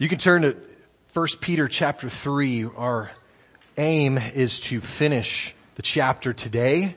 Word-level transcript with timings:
You 0.00 0.08
can 0.08 0.18
turn 0.18 0.42
to 0.42 0.56
1 1.12 1.26
Peter 1.40 1.66
chapter 1.66 2.08
3. 2.08 2.66
Our 2.66 3.10
aim 3.76 4.16
is 4.16 4.60
to 4.60 4.80
finish 4.80 5.52
the 5.74 5.82
chapter 5.82 6.32
today. 6.32 6.94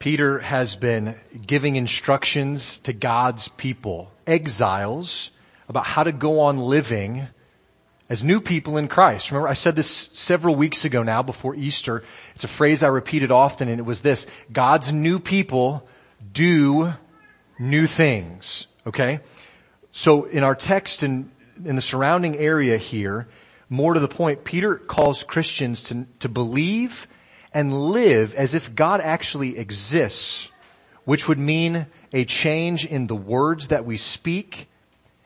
Peter 0.00 0.40
has 0.40 0.74
been 0.74 1.16
giving 1.46 1.76
instructions 1.76 2.80
to 2.80 2.92
God's 2.92 3.46
people, 3.46 4.10
exiles, 4.26 5.30
about 5.68 5.86
how 5.86 6.02
to 6.02 6.10
go 6.10 6.40
on 6.40 6.58
living 6.58 7.28
as 8.08 8.24
new 8.24 8.40
people 8.40 8.76
in 8.76 8.88
Christ. 8.88 9.30
Remember, 9.30 9.46
I 9.46 9.54
said 9.54 9.76
this 9.76 10.10
several 10.12 10.56
weeks 10.56 10.84
ago 10.84 11.04
now 11.04 11.22
before 11.22 11.54
Easter. 11.54 12.02
It's 12.34 12.42
a 12.42 12.48
phrase 12.48 12.82
I 12.82 12.88
repeated 12.88 13.30
often 13.30 13.68
and 13.68 13.78
it 13.78 13.84
was 13.84 14.00
this, 14.00 14.26
God's 14.52 14.92
new 14.92 15.20
people 15.20 15.86
do 16.32 16.92
new 17.56 17.86
things. 17.86 18.66
Okay? 18.84 19.20
So 19.92 20.24
in 20.24 20.42
our 20.42 20.56
text 20.56 21.04
in 21.04 21.30
in 21.64 21.76
the 21.76 21.82
surrounding 21.82 22.36
area 22.36 22.76
here, 22.76 23.28
more 23.68 23.94
to 23.94 24.00
the 24.00 24.08
point, 24.08 24.44
Peter 24.44 24.76
calls 24.76 25.22
Christians 25.22 25.84
to, 25.84 26.06
to 26.18 26.28
believe 26.28 27.06
and 27.54 27.72
live 27.72 28.34
as 28.34 28.54
if 28.54 28.74
God 28.74 29.00
actually 29.00 29.58
exists, 29.58 30.50
which 31.04 31.28
would 31.28 31.38
mean 31.38 31.86
a 32.12 32.24
change 32.24 32.84
in 32.84 33.06
the 33.06 33.16
words 33.16 33.68
that 33.68 33.84
we 33.84 33.96
speak 33.96 34.68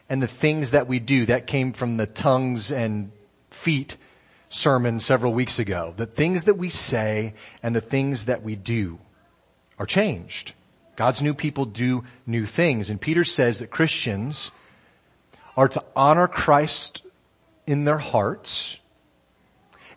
and 0.08 0.22
the 0.22 0.27
things 0.27 0.72
that 0.72 0.86
we 0.86 0.98
do. 0.98 1.27
That 1.27 1.46
came 1.46 1.72
from 1.72 1.96
the 1.96 2.06
tongues 2.06 2.70
and 2.70 3.10
feet 3.50 3.96
sermon 4.50 5.00
several 5.00 5.32
weeks 5.32 5.58
ago. 5.58 5.94
The 5.96 6.06
things 6.06 6.44
that 6.44 6.55
we 6.55 6.69
say 6.69 7.34
and 7.62 7.74
the 7.74 7.80
things 7.80 8.27
that 8.27 8.42
we 8.42 8.56
do 8.56 8.98
are 9.78 9.86
changed. 9.86 10.52
God's 10.96 11.20
new 11.20 11.34
people 11.34 11.64
do 11.64 12.05
new 12.27 12.46
things. 12.46 12.91
And 12.91 13.00
Peter 13.00 13.24
says 13.24 13.58
that 13.58 13.70
Christians 13.70 14.50
are 15.56 15.68
to 15.68 15.82
honor 15.94 16.28
Christ 16.28 17.02
in 17.66 17.84
their 17.84 17.98
hearts 17.98 18.78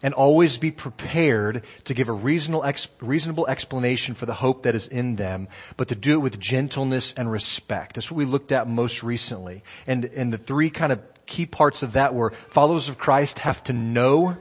and 0.02 0.14
always 0.14 0.58
be 0.58 0.72
prepared 0.72 1.64
to 1.86 1.94
give 1.94 2.08
a 2.08 2.14
reasonable, 2.14 2.64
ex, 2.64 2.88
reasonable 3.02 3.48
explanation 3.48 4.14
for 4.14 4.26
the 4.26 4.34
hope 4.34 4.64
that 4.64 4.76
is 4.76 4.88
in 4.88 5.16
them, 5.16 5.48
but 5.76 5.88
to 5.88 5.96
do 5.96 6.14
it 6.14 6.22
with 6.22 6.40
gentleness 6.40 7.14
and 7.18 7.32
respect. 7.32 7.96
That's 7.96 8.12
what 8.12 8.18
we 8.18 8.26
looked 8.26 8.52
at 8.52 8.68
most 8.68 9.04
recently. 9.04 9.64
And, 9.86 10.06
and 10.06 10.32
the 10.32 10.38
three 10.38 10.70
kind 10.70 10.92
of 10.92 11.02
key 11.26 11.46
parts 11.46 11.84
of 11.84 11.94
that 11.94 12.14
were 12.14 12.32
followers 12.32 12.88
of 12.88 12.98
Christ 12.98 13.40
have 13.40 13.64
to 13.66 13.74
know 13.74 14.38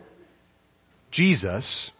Jesus, 1.10 1.90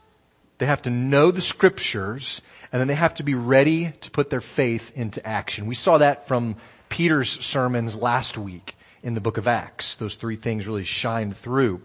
they 0.59 0.67
have 0.67 0.83
to 0.83 0.91
know 0.91 1.31
the 1.31 1.41
scriptures, 1.41 2.43
and 2.73 2.81
then 2.81 2.89
they 2.89 2.95
have 2.95 3.15
to 3.15 3.23
be 3.23 3.35
ready 3.35 3.93
to 4.03 4.11
put 4.11 4.29
their 4.29 4.41
faith 4.41 4.93
into 4.97 5.27
action. 5.27 5.67
We 5.67 5.75
saw 5.75 5.99
that 5.99 6.29
from 6.29 6.57
Peter's 6.89 7.31
sermons 7.45 7.97
last 7.97 8.37
week 8.37 8.77
in 9.03 9.15
the 9.15 9.21
book 9.21 9.39
of 9.39 9.47
Acts. 9.47 9.97
Those 9.97 10.15
three 10.15 10.37
things 10.37 10.67
really 10.67 10.85
shine 10.85 11.33
through. 11.33 11.81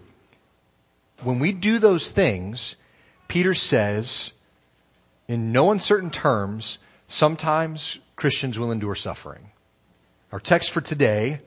When 1.24 1.40
we 1.40 1.52
do 1.52 1.80
those 1.80 2.10
things, 2.10 2.76
Peter 3.28 3.54
says, 3.54 4.34
in 5.28 5.52
no 5.52 5.72
uncertain 5.72 6.10
terms, 6.10 6.80
sometimes 7.08 8.00
Christians 8.16 8.58
will 8.58 8.72
endure 8.72 8.96
suffering. 8.96 9.52
Our 10.32 10.40
text 10.40 10.72
for 10.72 10.82
today, 10.82 11.40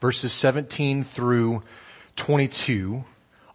verses 0.00 0.32
17 0.32 1.04
through 1.04 1.62
22, 2.16 3.04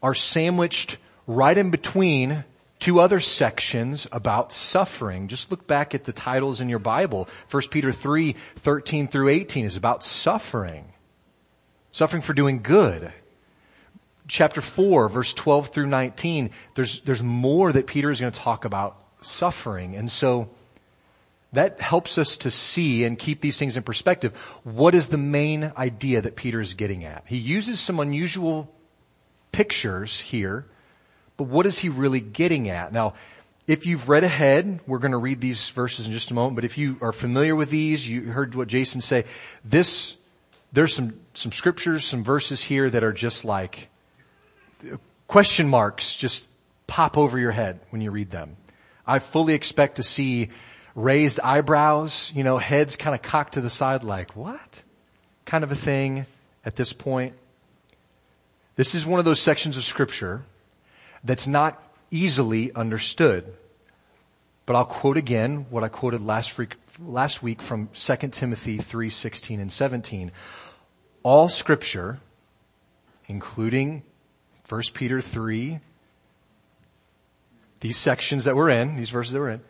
are 0.02 0.14
sandwiched 0.14 0.98
right 1.28 1.58
in 1.58 1.72
between 1.72 2.44
two 2.80 3.00
other 3.00 3.20
sections 3.20 4.08
about 4.12 4.52
suffering. 4.52 5.28
Just 5.28 5.52
look 5.52 5.66
back 5.68 5.96
at 5.96 6.04
the 6.04 6.12
titles 6.12 6.60
in 6.62 6.70
your 6.70 6.80
Bible. 6.80 7.28
1 7.50 7.64
Peter 7.72 7.92
3, 7.92 8.34
13 8.34 9.08
through 9.08 9.30
18 9.30 9.66
is 9.66 9.76
about 9.76 10.04
suffering. 10.04 10.93
Suffering 11.94 12.22
for 12.22 12.34
doing 12.34 12.62
good. 12.62 13.14
Chapter 14.28 14.62
4, 14.62 15.08
verse 15.08 15.34
12 15.34 15.68
through 15.70 15.86
19, 15.86 16.50
there's, 16.76 17.02
there's 17.02 17.24
more 17.24 17.72
that 17.72 17.88
Peter 17.88 18.10
is 18.10 18.20
going 18.20 18.32
to 18.32 18.40
talk 18.40 18.66
about 18.66 18.98
suffering. 19.22 19.96
And 19.96 20.12
so, 20.12 20.50
that 21.54 21.80
helps 21.80 22.18
us 22.18 22.38
to 22.38 22.52
see 22.52 23.04
and 23.04 23.18
keep 23.18 23.42
these 23.42 23.60
things 23.60 23.78
in 23.78 23.84
perspective. 23.84 24.36
What 24.64 24.96
is 24.96 25.10
the 25.10 25.18
main 25.18 25.72
idea 25.78 26.22
that 26.22 26.36
Peter 26.36 26.60
is 26.60 26.74
getting 26.74 27.06
at? 27.06 27.24
He 27.28 27.38
uses 27.38 27.80
some 27.80 28.00
unusual 28.00 28.74
pictures 29.52 30.20
here, 30.20 30.66
but 31.38 31.44
what 31.44 31.68
is 31.68 31.78
he 31.78 31.90
really 31.90 32.22
getting 32.22 32.70
at? 32.70 32.92
Now, 32.92 33.14
if 33.68 33.86
you've 33.86 34.10
read 34.10 34.24
ahead, 34.24 34.80
we're 34.88 34.98
going 34.98 35.12
to 35.12 35.18
read 35.18 35.42
these 35.42 35.70
verses 35.70 36.08
in 36.08 36.12
just 36.12 36.32
a 36.32 36.34
moment, 36.34 36.56
but 36.56 36.66
if 36.66 36.78
you 36.78 36.98
are 37.02 37.14
familiar 37.14 37.56
with 37.56 37.70
these, 37.70 38.10
you 38.10 38.24
heard 38.24 38.56
what 38.56 38.68
Jason 38.68 39.00
say, 39.00 39.26
this 39.64 40.18
there's 40.74 40.94
some, 40.94 41.20
some 41.34 41.52
scriptures, 41.52 42.04
some 42.04 42.24
verses 42.24 42.62
here 42.62 42.90
that 42.90 43.04
are 43.04 43.14
just 43.14 43.46
like 43.46 43.90
question 45.28 45.68
marks 45.68 46.16
just 46.16 46.48
pop 46.88 47.18
over 47.18 47.40
your 47.40 47.52
head 47.52 47.80
when 47.92 48.02
you 48.02 48.12
read 48.12 48.32
them. 48.32 48.58
I 49.06 49.20
fully 49.20 49.54
expect 49.54 49.96
to 49.96 50.04
see 50.04 50.50
raised 50.96 51.40
eyebrows, 51.40 52.32
you 52.36 52.44
know, 52.44 52.58
heads 52.58 52.96
kind 52.96 53.16
of 53.16 53.22
cocked 53.22 53.54
to 53.54 53.62
the 53.62 53.70
side 53.70 54.04
like, 54.04 54.36
what? 54.36 54.84
Kind 55.46 55.64
of 55.64 55.72
a 55.72 55.76
thing 55.76 56.26
at 56.66 56.76
this 56.76 56.94
point. 56.94 57.34
This 58.76 58.96
is 58.96 59.06
one 59.06 59.20
of 59.20 59.26
those 59.26 59.40
sections 59.40 59.78
of 59.78 59.84
scripture 59.84 60.44
that's 61.24 61.48
not 61.48 61.82
easily 62.12 62.74
understood. 62.74 63.54
But 64.66 64.76
I'll 64.76 64.86
quote 64.86 65.18
again 65.18 65.66
what 65.70 65.84
I 65.84 65.90
quoted 65.90 66.26
last 66.26 66.58
week, 66.58 66.76
last 67.00 67.44
week 67.44 67.62
from 67.62 67.90
2 67.94 68.16
Timothy 68.30 68.78
3, 68.78 69.10
16 69.10 69.60
and 69.60 69.72
17 69.72 70.32
all 71.24 71.48
scripture, 71.48 72.20
including 73.28 74.04
1 74.68 74.82
Peter 74.94 75.22
3, 75.22 75.80
these 77.80 77.98
sections 77.98 78.44
that 78.44 78.56
we're 78.56 78.70
in, 78.70 78.98
these 78.98 79.10
verses 79.10 79.34
that 79.34 79.40
we're 79.40 79.50
in, 79.50 79.62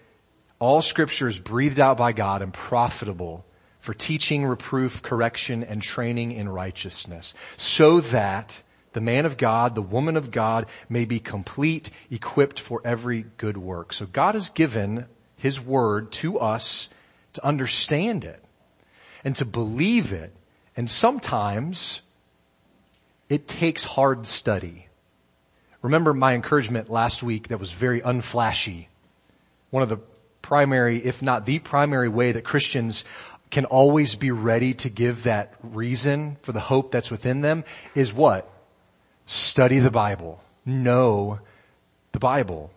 all 0.60 0.82
scripture 0.82 1.28
is 1.28 1.40
breathed 1.40 1.80
out 1.80 1.98
by 1.98 2.12
God 2.12 2.42
and 2.42 2.54
profitable 2.54 3.46
for 3.80 3.94
teaching, 3.94 4.46
reproof, 4.46 5.02
correction, 5.02 5.64
and 5.64 5.82
training 5.82 6.32
in 6.32 6.48
righteousness, 6.50 7.34
so 7.58 8.00
that 8.02 8.63
the 8.94 9.02
man 9.02 9.26
of 9.26 9.38
God, 9.38 9.76
the 9.76 9.82
woman 9.82 10.18
of 10.18 10.32
God 10.32 10.68
may 10.90 11.06
be 11.06 11.20
complete, 11.20 11.90
equipped 12.10 12.60
for 12.60 12.82
every 12.86 13.26
good 13.38 13.58
work. 13.58 13.94
So 13.94 14.06
God 14.06 14.36
has 14.36 14.50
given 14.50 15.06
His 15.36 15.60
word 15.60 16.12
to 16.14 16.40
us 16.40 16.90
to 17.34 17.46
understand 17.46 18.24
it 18.24 18.44
and 19.24 19.36
to 19.36 19.46
believe 19.46 20.14
it 20.14 20.34
and 20.76 20.90
sometimes 20.90 22.02
it 23.30 23.48
takes 23.48 23.84
hard 23.84 24.26
study. 24.28 24.88
Remember 25.82 26.14
my 26.14 26.34
encouragement 26.34 26.90
last 26.90 27.22
week 27.24 27.50
that 27.50 27.60
was 27.60 27.72
very 27.72 28.02
unflashy. 28.02 28.88
One 29.70 29.84
of 29.84 29.90
the 29.90 30.00
primary, 30.42 30.98
if 30.98 31.22
not 31.22 31.46
the 31.46 31.60
primary 31.60 32.10
way 32.10 32.32
that 32.32 32.44
Christians 32.44 33.04
can 33.52 33.66
always 33.66 34.16
be 34.16 34.32
ready 34.32 34.74
to 34.74 34.90
give 34.90 35.24
that 35.24 35.54
reason 35.62 36.38
for 36.42 36.52
the 36.52 36.60
hope 36.60 36.92
that's 36.92 37.12
within 37.12 37.42
them 37.42 37.64
is 37.94 38.12
what? 38.12 38.50
Study 39.26 39.80
the 39.80 39.92
Bible. 39.92 40.42
Know 40.66 41.40
the 42.12 42.20
Bible. 42.20 42.72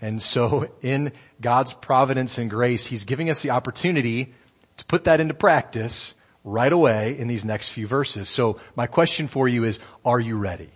And 0.00 0.20
so 0.20 0.68
in 0.82 1.12
God's 1.40 1.72
providence 1.72 2.38
and 2.38 2.50
grace, 2.50 2.86
He's 2.86 3.04
giving 3.04 3.30
us 3.30 3.42
the 3.42 3.50
opportunity 3.50 4.34
to 4.76 4.84
put 4.86 5.04
that 5.04 5.20
into 5.20 5.34
practice 5.34 6.14
right 6.44 6.72
away 6.72 7.16
in 7.18 7.28
these 7.28 7.44
next 7.44 7.68
few 7.68 7.86
verses. 7.86 8.28
So 8.28 8.58
my 8.74 8.86
question 8.86 9.28
for 9.28 9.48
you 9.48 9.64
is, 9.64 9.78
are 10.04 10.18
you 10.18 10.36
ready? 10.36 10.70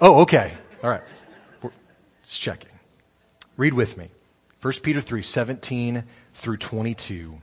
Oh, 0.00 0.22
okay. 0.22 0.54
All 0.82 0.90
right. 0.90 1.02
Just 2.26 2.40
checking. 2.40 2.70
Read 3.56 3.74
with 3.74 3.96
me. 3.96 4.08
1 4.62 4.72
Peter 4.82 5.00
3, 5.00 5.22
17 5.22 6.04
through 6.34 6.56
22. 6.56 7.40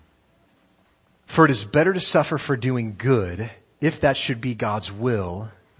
For 1.25 1.45
it 1.45 1.51
is 1.51 1.63
better 1.63 1.94
to 1.94 2.00
suffer 2.00 2.38
for 2.38 2.57
doing 2.57 2.95
good, 2.97 3.50
if 3.79 4.01
that 4.01 4.17
should 4.17 4.41
be 4.41 4.53
God's 4.53 4.91
will, 4.91 5.49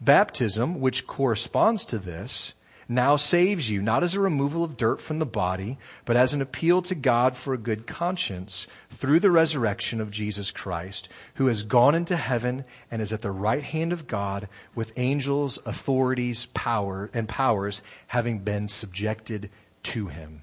Baptism, 0.00 0.80
which 0.80 1.06
corresponds 1.06 1.84
to 1.86 1.98
this, 1.98 2.54
now 2.88 3.16
saves 3.16 3.68
you, 3.68 3.82
not 3.82 4.04
as 4.04 4.14
a 4.14 4.20
removal 4.20 4.62
of 4.62 4.76
dirt 4.76 5.00
from 5.00 5.18
the 5.18 5.26
body, 5.26 5.76
but 6.04 6.16
as 6.16 6.32
an 6.32 6.40
appeal 6.40 6.82
to 6.82 6.94
God 6.94 7.36
for 7.36 7.52
a 7.52 7.58
good 7.58 7.86
conscience 7.86 8.66
through 8.90 9.20
the 9.20 9.30
resurrection 9.30 10.00
of 10.00 10.10
Jesus 10.10 10.52
Christ, 10.52 11.08
who 11.34 11.46
has 11.46 11.64
gone 11.64 11.94
into 11.94 12.16
heaven 12.16 12.64
and 12.90 13.02
is 13.02 13.12
at 13.12 13.22
the 13.22 13.30
right 13.32 13.62
hand 13.62 13.92
of 13.92 14.06
God 14.06 14.48
with 14.74 14.92
angels, 14.96 15.58
authorities, 15.66 16.46
power, 16.54 17.10
and 17.12 17.28
powers 17.28 17.82
having 18.08 18.38
been 18.40 18.68
subjected 18.68 19.50
to 19.82 20.06
him. 20.06 20.42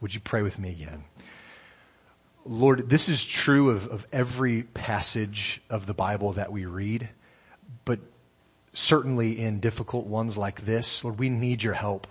Would 0.00 0.14
you 0.14 0.20
pray 0.20 0.42
with 0.42 0.58
me 0.58 0.70
again? 0.70 1.04
Lord, 2.44 2.88
this 2.88 3.08
is 3.08 3.24
true 3.24 3.70
of, 3.70 3.88
of 3.88 4.06
every 4.12 4.62
passage 4.62 5.60
of 5.68 5.86
the 5.86 5.94
Bible 5.94 6.34
that 6.34 6.52
we 6.52 6.64
read, 6.64 7.08
but 7.84 7.98
certainly 8.72 9.40
in 9.40 9.60
difficult 9.60 10.06
ones 10.06 10.38
like 10.38 10.62
this, 10.62 11.04
Lord, 11.04 11.18
we 11.18 11.28
need 11.28 11.62
your 11.62 11.74
help. 11.74 12.06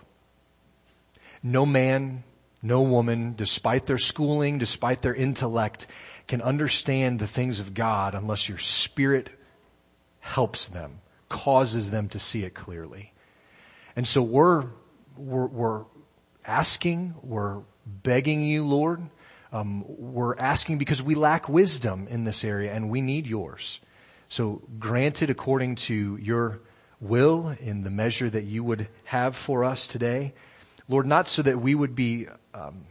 No 1.42 1.66
man, 1.66 2.24
no 2.62 2.82
woman, 2.82 3.34
despite 3.36 3.86
their 3.86 3.98
schooling, 3.98 4.58
despite 4.58 5.02
their 5.02 5.16
intellect, 5.16 5.88
can 6.28 6.42
understand 6.42 7.20
the 7.20 7.28
things 7.28 7.60
of 7.60 7.74
God 7.74 8.14
unless 8.14 8.50
your 8.50 8.58
spirit 8.58 9.30
helps 10.20 10.68
them, 10.68 11.00
causes 11.30 11.90
them 11.90 12.10
to 12.10 12.20
see 12.20 12.44
it 12.44 12.54
clearly. 12.54 13.14
And 13.96 14.06
so 14.08 14.22
we're, 14.22 14.66
we're, 15.18 15.48
we're 15.48 15.86
asking, 16.46 17.16
we're 17.22 17.62
begging 17.86 18.44
you, 18.44 18.66
Lord, 18.66 19.02
um, 19.52 19.86
we're 19.88 20.38
asking 20.38 20.78
because 20.78 21.02
we 21.02 21.16
lack 21.16 21.50
wisdom 21.50 22.08
in 22.10 22.24
this 22.24 22.44
area 22.44 22.74
and 22.74 22.90
we 22.90 23.02
need 23.02 23.26
yours. 23.26 23.80
So 24.30 24.62
granted 24.78 25.30
according 25.30 25.76
to 25.76 26.18
your 26.22 26.60
will 27.02 27.50
in 27.60 27.84
the 27.84 27.90
measure 27.90 28.30
that 28.30 28.44
you 28.44 28.64
would 28.64 28.88
have 29.06 29.36
for 29.36 29.64
us 29.64 29.88
today. 29.88 30.34
Lord, 30.88 31.08
not 31.08 31.28
so 31.28 31.42
that 31.42 31.60
we 31.60 31.76
would 31.76 31.96
be 31.96 32.28
um, 32.54 32.86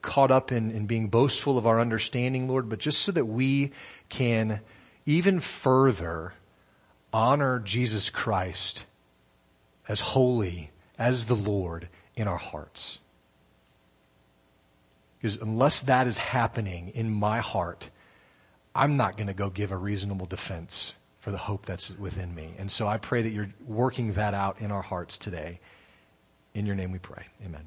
caught 0.00 0.30
up 0.30 0.52
in, 0.52 0.70
in 0.70 0.86
being 0.86 1.08
boastful 1.08 1.58
of 1.58 1.66
our 1.66 1.80
understanding, 1.80 2.48
Lord, 2.48 2.68
but 2.68 2.78
just 2.78 3.02
so 3.02 3.12
that 3.12 3.24
we 3.24 3.72
can 4.08 4.60
even 5.06 5.40
further 5.40 6.34
honor 7.12 7.58
Jesus 7.60 8.10
Christ 8.10 8.86
as 9.88 10.00
holy, 10.00 10.70
as 10.98 11.26
the 11.26 11.36
Lord 11.36 11.88
in 12.14 12.28
our 12.28 12.36
hearts. 12.36 12.98
Because 15.18 15.38
unless 15.38 15.82
that 15.82 16.06
is 16.06 16.18
happening 16.18 16.88
in 16.94 17.10
my 17.10 17.38
heart, 17.38 17.90
I'm 18.76 18.96
not 18.96 19.16
going 19.16 19.28
to 19.28 19.34
go 19.34 19.50
give 19.50 19.72
a 19.72 19.76
reasonable 19.76 20.26
defense 20.26 20.94
for 21.18 21.30
the 21.30 21.38
hope 21.38 21.66
that's 21.66 21.90
within 21.98 22.34
me. 22.34 22.54
And 22.58 22.70
so 22.70 22.86
I 22.86 22.98
pray 22.98 23.22
that 23.22 23.30
you're 23.30 23.52
working 23.66 24.12
that 24.12 24.34
out 24.34 24.60
in 24.60 24.70
our 24.70 24.82
hearts 24.82 25.18
today. 25.18 25.60
In 26.54 26.66
your 26.66 26.76
name 26.76 26.92
we 26.92 26.98
pray. 26.98 27.26
Amen. 27.44 27.64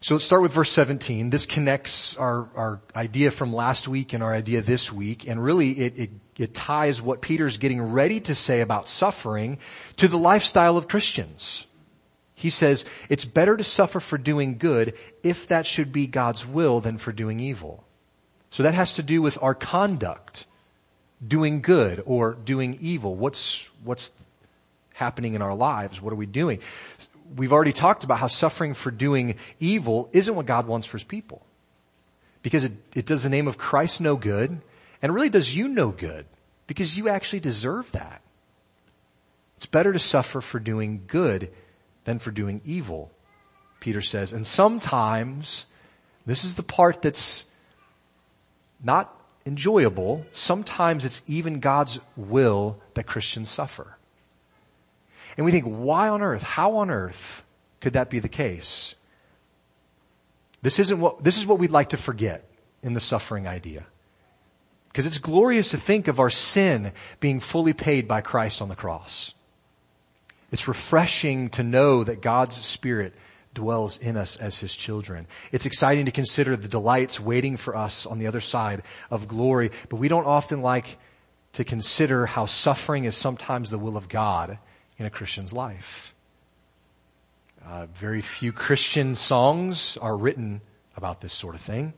So 0.00 0.14
let's 0.14 0.24
start 0.24 0.42
with 0.42 0.52
verse 0.52 0.72
17. 0.72 1.30
This 1.30 1.46
connects 1.46 2.16
our, 2.16 2.48
our 2.56 2.80
idea 2.96 3.30
from 3.30 3.54
last 3.54 3.86
week 3.86 4.14
and 4.14 4.22
our 4.22 4.34
idea 4.34 4.60
this 4.60 4.92
week, 4.92 5.28
and 5.28 5.42
really 5.42 5.70
it, 5.78 5.96
it, 5.96 6.10
it 6.38 6.54
ties 6.54 7.00
what 7.00 7.20
Peter's 7.20 7.56
getting 7.56 7.80
ready 7.80 8.18
to 8.20 8.34
say 8.34 8.62
about 8.62 8.88
suffering 8.88 9.58
to 9.98 10.08
the 10.08 10.18
lifestyle 10.18 10.76
of 10.76 10.88
Christians. 10.88 11.66
He 12.34 12.50
says, 12.50 12.84
it's 13.08 13.24
better 13.24 13.56
to 13.56 13.62
suffer 13.62 14.00
for 14.00 14.18
doing 14.18 14.58
good 14.58 14.94
if 15.22 15.46
that 15.48 15.66
should 15.66 15.92
be 15.92 16.08
God's 16.08 16.44
will 16.44 16.80
than 16.80 16.98
for 16.98 17.12
doing 17.12 17.38
evil. 17.38 17.84
So 18.52 18.64
that 18.64 18.74
has 18.74 18.94
to 18.94 19.02
do 19.02 19.22
with 19.22 19.42
our 19.42 19.54
conduct, 19.54 20.44
doing 21.26 21.62
good 21.62 22.02
or 22.04 22.34
doing 22.34 22.76
evil. 22.82 23.14
What's, 23.14 23.70
what's 23.82 24.12
happening 24.92 25.32
in 25.32 25.40
our 25.40 25.54
lives? 25.54 26.02
What 26.02 26.12
are 26.12 26.16
we 26.16 26.26
doing? 26.26 26.60
We've 27.34 27.54
already 27.54 27.72
talked 27.72 28.04
about 28.04 28.18
how 28.18 28.26
suffering 28.26 28.74
for 28.74 28.90
doing 28.90 29.36
evil 29.58 30.10
isn't 30.12 30.34
what 30.34 30.44
God 30.44 30.66
wants 30.66 30.86
for 30.86 30.98
his 30.98 31.04
people. 31.04 31.40
Because 32.42 32.64
it, 32.64 32.74
it 32.94 33.06
does 33.06 33.22
the 33.22 33.30
name 33.30 33.48
of 33.48 33.56
Christ 33.56 34.02
no 34.02 34.16
good 34.16 34.50
and 34.50 35.10
it 35.10 35.12
really 35.12 35.30
does 35.30 35.56
you 35.56 35.66
no 35.66 35.88
good 35.88 36.26
because 36.66 36.98
you 36.98 37.08
actually 37.08 37.40
deserve 37.40 37.90
that. 37.92 38.20
It's 39.56 39.64
better 39.64 39.94
to 39.94 39.98
suffer 39.98 40.42
for 40.42 40.60
doing 40.60 41.04
good 41.06 41.50
than 42.04 42.18
for 42.18 42.30
doing 42.30 42.60
evil, 42.66 43.12
Peter 43.80 44.02
says. 44.02 44.34
And 44.34 44.46
sometimes, 44.46 45.64
this 46.26 46.44
is 46.44 46.56
the 46.56 46.62
part 46.62 47.00
that's 47.00 47.46
not 48.82 49.14
enjoyable. 49.46 50.26
Sometimes 50.32 51.04
it's 51.04 51.22
even 51.26 51.60
God's 51.60 51.98
will 52.16 52.78
that 52.94 53.06
Christians 53.06 53.50
suffer. 53.50 53.96
And 55.36 55.44
we 55.44 55.52
think, 55.52 55.64
why 55.64 56.08
on 56.08 56.22
earth, 56.22 56.42
how 56.42 56.76
on 56.76 56.90
earth 56.90 57.46
could 57.80 57.94
that 57.94 58.10
be 58.10 58.18
the 58.18 58.28
case? 58.28 58.94
This 60.60 60.78
isn't 60.78 61.00
what, 61.00 61.24
this 61.24 61.38
is 61.38 61.46
what 61.46 61.58
we'd 61.58 61.70
like 61.70 61.90
to 61.90 61.96
forget 61.96 62.48
in 62.82 62.92
the 62.92 63.00
suffering 63.00 63.48
idea. 63.48 63.86
Because 64.88 65.06
it's 65.06 65.18
glorious 65.18 65.70
to 65.70 65.78
think 65.78 66.06
of 66.06 66.20
our 66.20 66.30
sin 66.30 66.92
being 67.18 67.40
fully 67.40 67.72
paid 67.72 68.06
by 68.06 68.20
Christ 68.20 68.60
on 68.60 68.68
the 68.68 68.76
cross. 68.76 69.34
It's 70.52 70.68
refreshing 70.68 71.48
to 71.50 71.62
know 71.62 72.04
that 72.04 72.20
God's 72.20 72.62
Spirit 72.62 73.14
dwells 73.54 73.98
in 73.98 74.16
us 74.16 74.36
as 74.36 74.58
his 74.58 74.74
children. 74.74 75.26
It's 75.50 75.66
exciting 75.66 76.06
to 76.06 76.12
consider 76.12 76.56
the 76.56 76.68
delights 76.68 77.20
waiting 77.20 77.56
for 77.56 77.76
us 77.76 78.06
on 78.06 78.18
the 78.18 78.26
other 78.26 78.40
side 78.40 78.82
of 79.10 79.28
glory, 79.28 79.70
but 79.88 79.96
we 79.96 80.08
don't 80.08 80.26
often 80.26 80.62
like 80.62 80.98
to 81.52 81.64
consider 81.64 82.26
how 82.26 82.46
suffering 82.46 83.04
is 83.04 83.16
sometimes 83.16 83.70
the 83.70 83.78
will 83.78 83.96
of 83.96 84.08
God 84.08 84.58
in 84.98 85.06
a 85.06 85.10
Christian's 85.10 85.52
life. 85.52 86.14
Uh, 87.64 87.86
very 87.86 88.20
few 88.20 88.52
Christian 88.52 89.14
songs 89.14 89.96
are 90.00 90.16
written 90.16 90.60
about 90.96 91.20
this 91.20 91.32
sort 91.32 91.54
of 91.54 91.60
thing. 91.60 91.92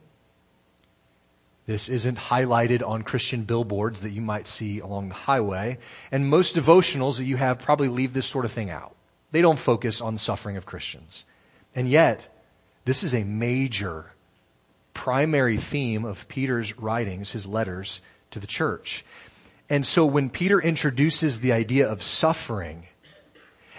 This 1.65 1.89
isn't 1.89 2.17
highlighted 2.17 2.87
on 2.87 3.01
Christian 3.01 3.43
billboards 3.43 4.01
that 4.01 4.11
you 4.11 4.21
might 4.21 4.45
see 4.45 4.79
along 4.79 5.09
the 5.09 5.15
highway. 5.15 5.79
And 6.11 6.29
most 6.29 6.55
devotionals 6.55 7.17
that 7.17 7.25
you 7.25 7.37
have 7.37 7.59
probably 7.59 7.87
leave 7.87 8.13
this 8.13 8.27
sort 8.27 8.45
of 8.45 8.51
thing 8.51 8.69
out. 8.69 8.95
They 9.31 9.41
don't 9.41 9.57
focus 9.57 9.99
on 9.99 10.13
the 10.13 10.19
suffering 10.19 10.57
of 10.57 10.65
Christians. 10.67 11.25
And 11.75 11.89
yet, 11.89 12.27
this 12.85 13.03
is 13.03 13.13
a 13.13 13.23
major 13.23 14.11
primary 14.93 15.57
theme 15.57 16.05
of 16.05 16.27
Peter's 16.27 16.77
writings, 16.79 17.31
his 17.31 17.45
letters 17.45 18.01
to 18.31 18.39
the 18.39 18.47
church. 18.47 19.03
And 19.69 19.85
so 19.85 20.05
when 20.05 20.29
Peter 20.29 20.59
introduces 20.59 21.41
the 21.41 21.51
idea 21.51 21.89
of 21.89 22.01
suffering, 22.01 22.87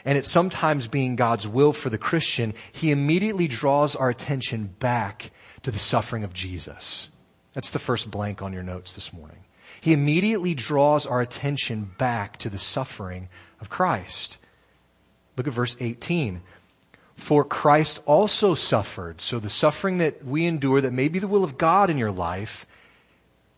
and 0.04 0.18
it 0.18 0.26
sometimes 0.26 0.86
being 0.86 1.16
God's 1.16 1.48
will 1.48 1.72
for 1.72 1.90
the 1.90 1.98
Christian, 1.98 2.54
he 2.72 2.90
immediately 2.90 3.48
draws 3.48 3.96
our 3.96 4.10
attention 4.10 4.74
back 4.78 5.30
to 5.62 5.70
the 5.70 5.78
suffering 5.78 6.22
of 6.22 6.32
Jesus. 6.32 7.08
That's 7.54 7.70
the 7.70 7.78
first 7.78 8.10
blank 8.10 8.42
on 8.42 8.52
your 8.52 8.62
notes 8.62 8.94
this 8.94 9.12
morning. 9.12 9.38
He 9.80 9.92
immediately 9.92 10.54
draws 10.54 11.06
our 11.06 11.20
attention 11.20 11.90
back 11.98 12.36
to 12.38 12.50
the 12.50 12.58
suffering 12.58 13.28
of 13.60 13.70
Christ. 13.70 14.38
Look 15.36 15.46
at 15.46 15.52
verse 15.52 15.76
18. 15.80 16.42
For 17.16 17.44
Christ 17.44 18.00
also 18.04 18.54
suffered. 18.54 19.20
So 19.20 19.38
the 19.38 19.50
suffering 19.50 19.98
that 19.98 20.24
we 20.24 20.44
endure 20.44 20.82
that 20.82 20.92
may 20.92 21.08
be 21.08 21.18
the 21.18 21.26
will 21.26 21.44
of 21.44 21.58
God 21.58 21.90
in 21.90 21.98
your 21.98 22.12
life, 22.12 22.66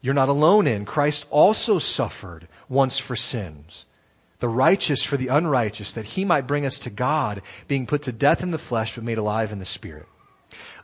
you're 0.00 0.14
not 0.14 0.28
alone 0.28 0.66
in. 0.66 0.84
Christ 0.84 1.26
also 1.28 1.78
suffered 1.78 2.48
once 2.68 2.98
for 2.98 3.16
sins. 3.16 3.84
The 4.38 4.48
righteous 4.48 5.02
for 5.02 5.16
the 5.16 5.28
unrighteous, 5.28 5.92
that 5.92 6.04
he 6.04 6.24
might 6.24 6.46
bring 6.46 6.64
us 6.64 6.78
to 6.80 6.90
God, 6.90 7.42
being 7.66 7.86
put 7.86 8.02
to 8.02 8.12
death 8.12 8.44
in 8.44 8.52
the 8.52 8.58
flesh, 8.58 8.94
but 8.94 9.02
made 9.02 9.18
alive 9.18 9.50
in 9.50 9.58
the 9.58 9.64
spirit. 9.64 10.06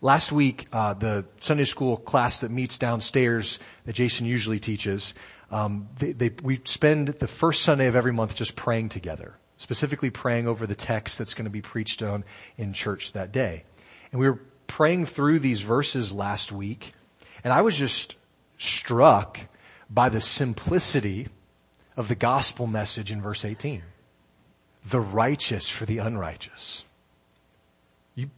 Last 0.02 0.32
week, 0.32 0.66
uh, 0.72 0.94
the 0.94 1.24
Sunday 1.40 1.64
school 1.64 1.96
class 1.96 2.40
that 2.40 2.50
meets 2.50 2.76
downstairs 2.76 3.60
that 3.86 3.94
Jason 3.94 4.26
usually 4.26 4.58
teaches, 4.58 5.14
um, 5.52 5.88
they, 6.00 6.12
they, 6.12 6.30
we 6.42 6.60
spend 6.64 7.08
the 7.08 7.28
first 7.28 7.62
Sunday 7.62 7.86
of 7.86 7.94
every 7.94 8.12
month 8.12 8.34
just 8.34 8.56
praying 8.56 8.88
together 8.88 9.36
specifically 9.56 10.10
praying 10.10 10.46
over 10.48 10.66
the 10.66 10.74
text 10.74 11.18
that's 11.18 11.34
going 11.34 11.44
to 11.44 11.50
be 11.50 11.62
preached 11.62 12.02
on 12.02 12.24
in 12.56 12.72
church 12.72 13.12
that 13.12 13.32
day. 13.32 13.64
And 14.10 14.20
we 14.20 14.28
were 14.28 14.40
praying 14.66 15.06
through 15.06 15.38
these 15.38 15.62
verses 15.62 16.12
last 16.12 16.50
week, 16.52 16.94
and 17.42 17.52
I 17.52 17.62
was 17.62 17.76
just 17.76 18.16
struck 18.58 19.40
by 19.90 20.08
the 20.08 20.20
simplicity 20.20 21.28
of 21.96 22.08
the 22.08 22.14
gospel 22.14 22.66
message 22.66 23.10
in 23.10 23.22
verse 23.22 23.44
18. 23.44 23.82
The 24.86 25.00
righteous 25.00 25.68
for 25.68 25.86
the 25.86 25.98
unrighteous. 25.98 26.84
You 28.14 28.30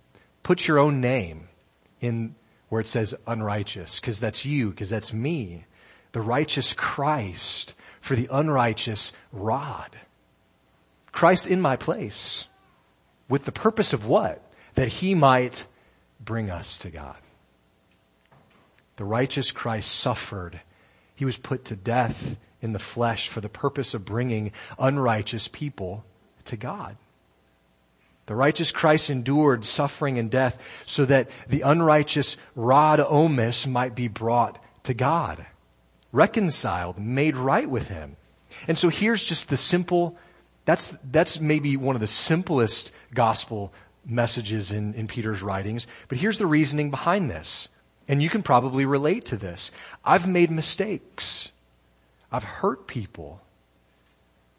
put 0.42 0.68
your 0.68 0.78
own 0.78 1.00
name 1.00 1.48
in 2.00 2.34
where 2.68 2.80
it 2.80 2.88
says 2.88 3.14
unrighteous, 3.26 4.00
because 4.00 4.20
that's 4.20 4.44
you, 4.44 4.70
because 4.70 4.90
that's 4.90 5.12
me. 5.12 5.64
The 6.12 6.20
righteous 6.20 6.72
Christ 6.72 7.74
for 8.00 8.16
the 8.16 8.28
unrighteous 8.30 9.12
rod. 9.32 9.96
Christ 11.16 11.46
in 11.46 11.62
my 11.62 11.76
place 11.76 12.46
with 13.26 13.46
the 13.46 13.52
purpose 13.52 13.94
of 13.94 14.04
what? 14.04 14.42
That 14.74 14.88
he 14.88 15.14
might 15.14 15.66
bring 16.20 16.50
us 16.50 16.78
to 16.80 16.90
God. 16.90 17.16
The 18.96 19.06
righteous 19.06 19.50
Christ 19.50 19.90
suffered. 19.90 20.60
He 21.14 21.24
was 21.24 21.38
put 21.38 21.64
to 21.66 21.74
death 21.74 22.38
in 22.60 22.74
the 22.74 22.78
flesh 22.78 23.28
for 23.28 23.40
the 23.40 23.48
purpose 23.48 23.94
of 23.94 24.04
bringing 24.04 24.52
unrighteous 24.78 25.48
people 25.48 26.04
to 26.44 26.58
God. 26.58 26.98
The 28.26 28.34
righteous 28.34 28.70
Christ 28.70 29.08
endured 29.08 29.64
suffering 29.64 30.18
and 30.18 30.30
death 30.30 30.62
so 30.84 31.06
that 31.06 31.30
the 31.48 31.62
unrighteous 31.62 32.36
Rod 32.54 32.98
Ohmes 32.98 33.66
might 33.66 33.94
be 33.94 34.08
brought 34.08 34.62
to 34.82 34.92
God, 34.92 35.46
reconciled, 36.12 36.98
made 36.98 37.38
right 37.38 37.70
with 37.70 37.88
Him. 37.88 38.16
And 38.68 38.76
so 38.76 38.90
here's 38.90 39.24
just 39.24 39.48
the 39.48 39.56
simple, 39.56 40.18
that's, 40.66 40.92
that's 41.10 41.40
maybe 41.40 41.76
one 41.76 41.94
of 41.96 42.00
the 42.00 42.06
simplest 42.06 42.92
gospel 43.14 43.72
messages 44.04 44.72
in, 44.72 44.94
in 44.94 45.06
Peter's 45.06 45.42
writings, 45.42 45.86
but 46.08 46.18
here's 46.18 46.38
the 46.38 46.46
reasoning 46.46 46.90
behind 46.90 47.30
this. 47.30 47.68
And 48.08 48.22
you 48.22 48.28
can 48.28 48.42
probably 48.42 48.84
relate 48.84 49.26
to 49.26 49.36
this. 49.36 49.72
I've 50.04 50.28
made 50.28 50.50
mistakes. 50.50 51.50
I've 52.30 52.44
hurt 52.44 52.86
people. 52.86 53.40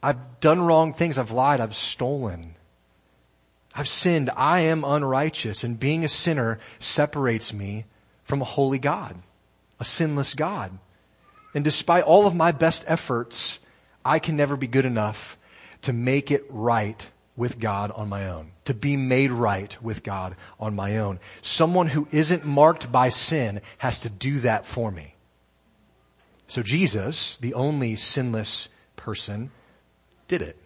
I've 0.04 0.40
done 0.42 0.62
wrong 0.62 0.94
things. 0.94 1.18
I've 1.18 1.32
lied. 1.32 1.62
I've 1.62 1.76
stolen. 1.76 2.56
I've 3.74 3.88
sinned. 3.88 4.30
I 4.36 4.62
am 4.62 4.84
unrighteous 4.84 5.64
and 5.64 5.80
being 5.80 6.04
a 6.04 6.10
sinner 6.10 6.60
separates 6.80 7.54
me 7.54 7.86
from 8.24 8.42
a 8.42 8.46
holy 8.46 8.80
God, 8.80 9.16
a 9.80 9.86
sinless 9.86 10.34
God. 10.34 10.78
And 11.54 11.64
despite 11.64 12.04
all 12.04 12.28
of 12.28 12.36
my 12.36 12.52
best 12.52 12.84
efforts, 12.88 13.60
I 14.04 14.20
can 14.20 14.36
never 14.36 14.58
be 14.58 14.68
good 14.68 14.86
enough 14.86 15.38
to 15.88 15.94
make 15.94 16.32
it 16.32 16.46
right 16.50 17.10
with 17.38 17.60
God 17.60 17.92
on 17.92 18.10
my 18.10 18.28
own, 18.28 18.52
to 18.66 18.74
be 18.74 18.98
made 18.98 19.32
right 19.32 19.82
with 19.82 20.04
God 20.04 20.36
on 20.60 20.76
my 20.76 20.98
own. 20.98 21.18
Someone 21.42 21.88
who 21.88 22.10
isn't 22.12 22.44
marked 22.44 22.92
by 22.92 23.08
sin 23.08 23.62
has 23.78 24.02
to 24.02 24.10
do 24.10 24.42
that 24.42 24.66
for 24.66 24.92
me. 24.92 25.16
So 26.48 26.62
Jesus, 26.62 27.38
the 27.38 27.54
only 27.54 27.96
sinless 27.96 28.68
person, 28.98 29.50
did 30.28 30.42
it. 30.42 30.58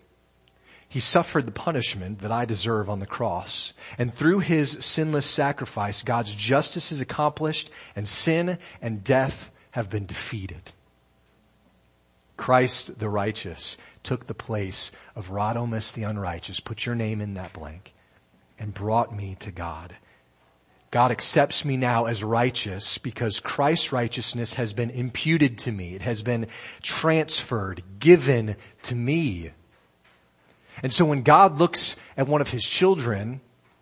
He 0.89 0.99
suffered 0.99 1.45
the 1.45 1.51
punishment 1.51 2.21
that 2.21 2.31
I 2.31 2.45
deserve 2.45 2.89
on 2.89 2.99
the 2.99 3.05
cross. 3.05 3.73
And 3.99 4.11
through 4.11 4.39
his 4.39 4.75
sinless 4.81 5.27
sacrifice, 5.27 6.01
God's 6.01 6.33
justice 6.33 6.91
is 6.91 6.99
accomplished 6.99 7.69
and 7.95 8.07
sin 8.07 8.57
and 8.81 9.03
death 9.03 9.51
have 9.69 9.87
been 9.87 10.07
defeated. 10.07 10.71
Christ 12.41 12.98
the 12.98 13.07
righteous 13.07 13.77
took 14.01 14.25
the 14.25 14.33
place 14.33 14.91
of 15.15 15.29
Rod 15.29 15.57
Ohmes 15.57 15.93
the 15.93 16.01
unrighteous, 16.01 16.60
put 16.60 16.88
your 16.88 16.95
name 16.95 17.21
in 17.21 17.36
that 17.36 17.53
blank, 17.53 17.93
and 18.57 18.74
brought 18.74 19.15
me 19.15 19.36
to 19.41 19.51
God. 19.51 19.95
God 20.89 21.12
accepts 21.12 21.63
me 21.63 21.77
now 21.77 22.05
as 22.05 22.24
righteous 22.24 22.98
because 22.98 23.39
Christ's 23.39 23.91
righteousness 23.91 24.55
has 24.55 24.74
been 24.74 24.89
imputed 24.89 25.60
to 25.60 25.71
me. 25.71 25.93
It 25.93 26.01
has 26.01 26.24
been 26.24 26.48
transferred, 26.81 27.83
given 28.00 28.55
to 28.83 28.95
me. 28.95 29.51
And 30.81 30.91
so 30.91 31.05
when 31.05 31.21
God 31.21 31.60
looks 31.60 31.95
at 32.17 32.27
one 32.27 32.41
of 32.41 32.50
his 32.50 32.65
children, 32.65 33.39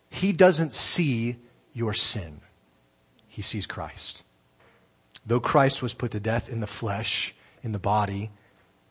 he 0.10 0.34
doesn't 0.34 0.76
see 0.76 1.38
your 1.72 1.94
sin. 1.94 2.42
He 3.30 3.42
sees 3.42 3.66
Christ. 3.66 4.24
Though 5.26 5.40
Christ 5.40 5.82
was 5.82 5.94
put 5.94 6.12
to 6.12 6.20
death 6.20 6.50
in 6.50 6.60
the 6.60 6.68
flesh, 6.68 7.34
in 7.64 7.72
the 7.72 7.80
body, 7.80 8.32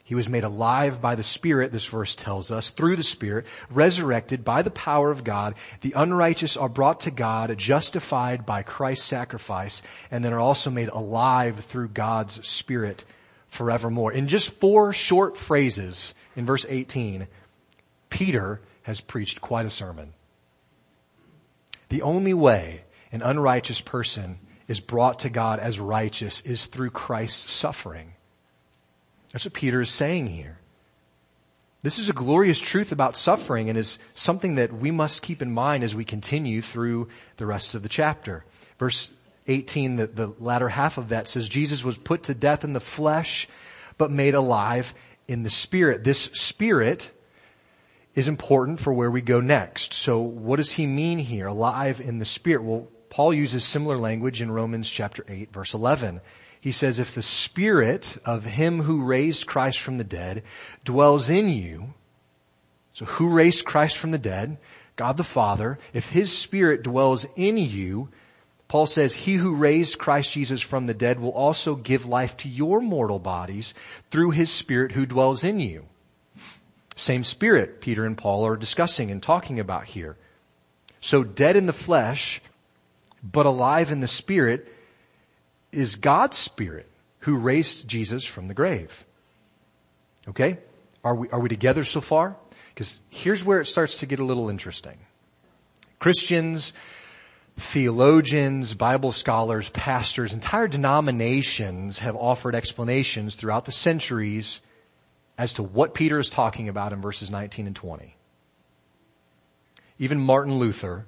he 0.08 0.14
was 0.14 0.26
made 0.26 0.44
alive 0.44 1.02
by 1.02 1.16
the 1.16 1.22
Spirit, 1.22 1.70
this 1.70 1.84
verse 1.84 2.14
tells 2.14 2.50
us, 2.50 2.70
through 2.70 2.96
the 2.96 3.02
Spirit, 3.02 3.44
resurrected 3.68 4.42
by 4.42 4.62
the 4.62 4.70
power 4.70 5.10
of 5.10 5.22
God. 5.22 5.54
The 5.82 5.92
unrighteous 5.94 6.56
are 6.56 6.70
brought 6.70 7.00
to 7.00 7.10
God, 7.10 7.54
justified 7.58 8.46
by 8.46 8.62
Christ's 8.62 9.04
sacrifice, 9.04 9.82
and 10.10 10.24
then 10.24 10.32
are 10.32 10.40
also 10.40 10.70
made 10.70 10.88
alive 10.88 11.56
through 11.56 11.88
God's 11.88 12.48
Spirit 12.48 13.04
forevermore. 13.48 14.10
In 14.10 14.28
just 14.28 14.48
four 14.52 14.94
short 14.94 15.36
phrases 15.36 16.14
in 16.34 16.46
verse 16.46 16.64
18, 16.66 17.28
Peter 18.08 18.62
has 18.84 19.02
preached 19.02 19.42
quite 19.42 19.66
a 19.66 19.70
sermon. 19.70 20.14
The 21.90 22.00
only 22.00 22.32
way 22.32 22.84
an 23.12 23.20
unrighteous 23.20 23.82
person 23.82 24.38
is 24.68 24.80
brought 24.80 25.18
to 25.18 25.28
God 25.28 25.60
as 25.60 25.78
righteous 25.78 26.40
is 26.40 26.64
through 26.64 26.92
Christ's 26.92 27.52
suffering. 27.52 28.14
That's 29.32 29.44
what 29.44 29.54
Peter 29.54 29.80
is 29.80 29.90
saying 29.90 30.28
here. 30.28 30.58
This 31.82 31.99
is 31.99 32.08
a 32.08 32.12
glorious 32.12 32.58
truth 32.58 32.90
about 32.90 33.16
suffering 33.16 33.68
and 33.68 33.78
is 33.78 33.99
something 34.14 34.56
that 34.56 34.73
we 34.73 34.90
must 34.90 35.23
keep 35.23 35.42
in 35.42 35.50
mind 35.52 35.85
as 35.85 35.94
we 35.94 36.04
continue 36.04 36.61
through 36.61 37.08
the 37.37 37.47
rest 37.47 37.75
of 37.75 37.82
the 37.82 37.88
chapter. 37.88 38.44
Verse 38.78 39.11
18, 39.47 39.97
the, 39.97 40.06
the 40.08 40.35
latter 40.40 40.68
half 40.68 40.99
of 40.99 41.11
that 41.11 41.28
says, 41.28 41.49
Jesus 41.49 41.85
was 41.85 41.97
put 41.97 42.25
to 42.25 42.35
death 42.35 42.64
in 42.64 42.73
the 42.73 42.80
flesh, 42.80 43.47
but 43.97 44.11
made 44.11 44.35
alive 44.35 44.92
in 45.28 45.44
the 45.44 45.50
spirit. 45.50 46.02
This 46.02 46.25
spirit 46.32 47.12
is 48.14 48.26
important 48.26 48.80
for 48.80 48.92
where 48.92 49.11
we 49.11 49.20
go 49.20 49.40
next. 49.40 49.94
So 49.94 50.18
what 50.18 50.56
does 50.56 50.73
he 50.73 50.87
mean 50.87 51.18
here? 51.18 51.47
Alive 51.47 52.00
in 52.00 52.18
the 52.18 52.25
Spirit. 52.25 52.64
Well, 52.64 52.88
Paul 53.11 53.32
uses 53.32 53.64
similar 53.64 53.97
language 53.97 54.42
in 54.42 54.50
Romans 54.50 54.90
chapter 54.90 55.25
8 55.28 55.52
verse 55.52 55.73
11. 55.73 56.20
He 56.60 56.72
says, 56.72 56.98
if 56.98 57.14
the 57.14 57.22
Spirit 57.22 58.18
of 58.24 58.44
Him 58.44 58.82
who 58.82 59.04
raised 59.04 59.46
Christ 59.46 59.78
from 59.78 59.98
the 59.98 60.04
dead 60.04 60.42
dwells 60.84 61.30
in 61.30 61.48
you, 61.48 61.94
so 62.92 63.04
who 63.04 63.28
raised 63.28 63.64
Christ 63.64 63.96
from 63.96 64.10
the 64.10 64.18
dead? 64.18 64.58
God 64.96 65.16
the 65.16 65.24
Father. 65.24 65.78
If 65.92 66.08
His 66.08 66.36
Spirit 66.36 66.82
dwells 66.82 67.26
in 67.36 67.56
you, 67.56 68.08
Paul 68.66 68.86
says, 68.86 69.14
He 69.14 69.34
who 69.34 69.54
raised 69.54 69.98
Christ 69.98 70.32
Jesus 70.32 70.60
from 70.60 70.86
the 70.86 70.94
dead 70.94 71.20
will 71.20 71.30
also 71.30 71.76
give 71.76 72.06
life 72.06 72.36
to 72.38 72.48
your 72.48 72.80
mortal 72.80 73.20
bodies 73.20 73.72
through 74.10 74.32
His 74.32 74.50
Spirit 74.50 74.92
who 74.92 75.06
dwells 75.06 75.44
in 75.44 75.60
you. 75.60 75.84
Same 76.98 77.22
spirit 77.22 77.80
Peter 77.80 78.04
and 78.04 78.18
Paul 78.18 78.44
are 78.44 78.56
discussing 78.56 79.12
and 79.12 79.22
talking 79.22 79.60
about 79.60 79.84
here. 79.86 80.16
So 81.00 81.22
dead 81.22 81.54
in 81.54 81.66
the 81.66 81.72
flesh, 81.72 82.42
but 83.22 83.46
alive 83.46 83.92
in 83.92 84.00
the 84.00 84.08
spirit 84.08 84.74
is 85.72 85.96
God's 85.96 86.38
spirit 86.38 86.90
who 87.20 87.37
raised 87.37 87.88
Jesus 87.88 88.25
from 88.25 88.48
the 88.48 88.54
grave. 88.54 89.04
Okay? 90.28 90.58
Are 91.04 91.14
we, 91.14 91.28
are 91.30 91.40
we 91.40 91.48
together 91.48 91.84
so 91.84 92.00
far? 92.00 92.37
Because 92.75 93.00
here's 93.10 93.44
where 93.44 93.60
it 93.60 93.66
starts 93.66 94.00
to 94.00 94.06
get 94.06 94.20
a 94.20 94.25
little 94.25 94.48
interesting. 94.48 94.98
Christians, 95.98 96.72
theologians, 97.56 98.75
Bible 98.75 99.12
scholars, 99.12 99.68
pastors, 99.70 100.32
entire 100.32 100.68
denominations 100.68 101.98
have 102.00 102.14
offered 102.14 102.54
explanations 102.54 103.34
throughout 103.34 103.64
the 103.64 103.72
centuries 103.72 104.60
as 105.37 105.54
to 105.54 105.62
what 105.62 105.94
Peter 105.94 106.18
is 106.18 106.28
talking 106.28 106.68
about 106.68 106.92
in 106.92 107.00
verses 107.00 107.30
19 107.30 107.66
and 107.66 107.76
20. 107.76 108.16
Even 109.98 110.20
Martin 110.20 110.58
Luther 110.58 111.06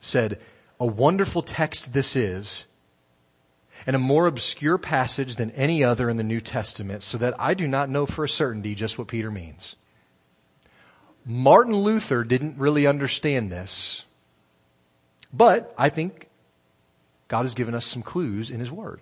said, 0.00 0.40
a 0.78 0.86
wonderful 0.86 1.42
text 1.42 1.92
this 1.92 2.16
is, 2.16 2.66
and 3.86 3.96
a 3.96 3.98
more 3.98 4.26
obscure 4.26 4.78
passage 4.78 5.36
than 5.36 5.50
any 5.52 5.82
other 5.82 6.10
in 6.10 6.16
the 6.16 6.22
New 6.22 6.40
Testament, 6.40 7.02
so 7.02 7.18
that 7.18 7.34
I 7.38 7.54
do 7.54 7.66
not 7.66 7.88
know 7.90 8.06
for 8.06 8.24
a 8.24 8.28
certainty 8.28 8.74
just 8.74 8.98
what 8.98 9.08
Peter 9.08 9.30
means. 9.30 9.76
Martin 11.24 11.74
Luther 11.74 12.24
didn't 12.24 12.58
really 12.58 12.86
understand 12.86 13.50
this, 13.50 14.04
but 15.32 15.72
I 15.76 15.88
think 15.88 16.28
God 17.28 17.42
has 17.42 17.54
given 17.54 17.74
us 17.74 17.84
some 17.84 18.02
clues 18.02 18.50
in 18.50 18.58
His 18.58 18.70
Word. 18.70 19.00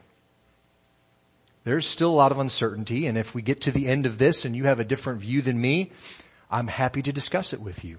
There's 1.64 1.86
still 1.86 2.10
a 2.10 2.16
lot 2.16 2.32
of 2.32 2.38
uncertainty, 2.38 3.06
and 3.06 3.18
if 3.18 3.34
we 3.34 3.42
get 3.42 3.62
to 3.62 3.70
the 3.70 3.86
end 3.86 4.06
of 4.06 4.18
this 4.18 4.44
and 4.44 4.56
you 4.56 4.64
have 4.64 4.80
a 4.80 4.84
different 4.84 5.20
view 5.20 5.42
than 5.42 5.60
me, 5.60 5.90
I'm 6.50 6.66
happy 6.66 7.02
to 7.02 7.12
discuss 7.12 7.52
it 7.52 7.60
with 7.60 7.84
you. 7.84 7.98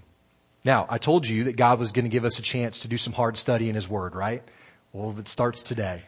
Now, 0.66 0.86
I 0.90 0.98
told 0.98 1.28
you 1.28 1.46
that 1.46 1.56
God 1.56 1.80
was 1.80 1.92
going 1.92 2.06
to 2.06 2.10
give 2.10 2.26
us 2.26 2.40
a 2.40 2.42
chance 2.42 2.82
to 2.82 2.88
do 2.88 2.98
some 2.98 3.14
hard 3.14 3.38
study 3.38 3.70
in 3.70 3.76
His 3.76 3.88
Word, 3.88 4.16
right? 4.16 4.44
Well, 4.92 5.16
it 5.18 5.28
starts 5.28 5.64
today. 5.64 6.04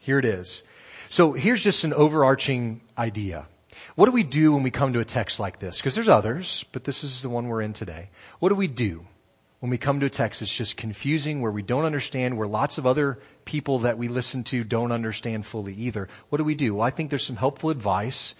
Here 0.00 0.18
it 0.18 0.24
is. 0.24 0.64
So 1.08 1.32
here's 1.32 1.62
just 1.62 1.84
an 1.84 1.92
overarching 1.92 2.80
idea. 2.98 3.46
What 3.94 4.06
do 4.06 4.12
we 4.12 4.22
do 4.22 4.52
when 4.54 4.62
we 4.62 4.70
come 4.70 4.92
to 4.92 5.00
a 5.00 5.04
text 5.04 5.40
like 5.40 5.58
this? 5.58 5.76
Because 5.76 5.94
there's 5.94 6.08
others, 6.08 6.64
but 6.72 6.84
this 6.84 7.04
is 7.04 7.22
the 7.22 7.28
one 7.28 7.48
we're 7.48 7.62
in 7.62 7.72
today. 7.72 8.10
What 8.38 8.48
do 8.48 8.54
we 8.54 8.66
do? 8.66 9.06
when 9.60 9.68
we 9.68 9.78
come 9.78 10.00
to 10.00 10.06
a 10.06 10.10
text 10.10 10.40
that's 10.40 10.54
just 10.54 10.76
confusing, 10.76 11.42
where 11.42 11.52
we 11.52 11.62
don't 11.62 11.84
understand, 11.84 12.36
where 12.36 12.48
lots 12.48 12.78
of 12.78 12.86
other 12.86 13.18
people 13.44 13.80
that 13.80 13.98
we 13.98 14.08
listen 14.08 14.42
to 14.42 14.64
don't 14.64 14.90
understand 14.90 15.44
fully 15.44 15.74
either. 15.74 16.08
What 16.30 16.38
do 16.38 16.44
we 16.44 16.54
do? 16.54 16.74
Well, 16.74 16.86
I 16.86 16.90
think 16.90 17.10
there's 17.10 17.26
some 17.26 17.36
helpful 17.36 17.68
advice 17.68 18.34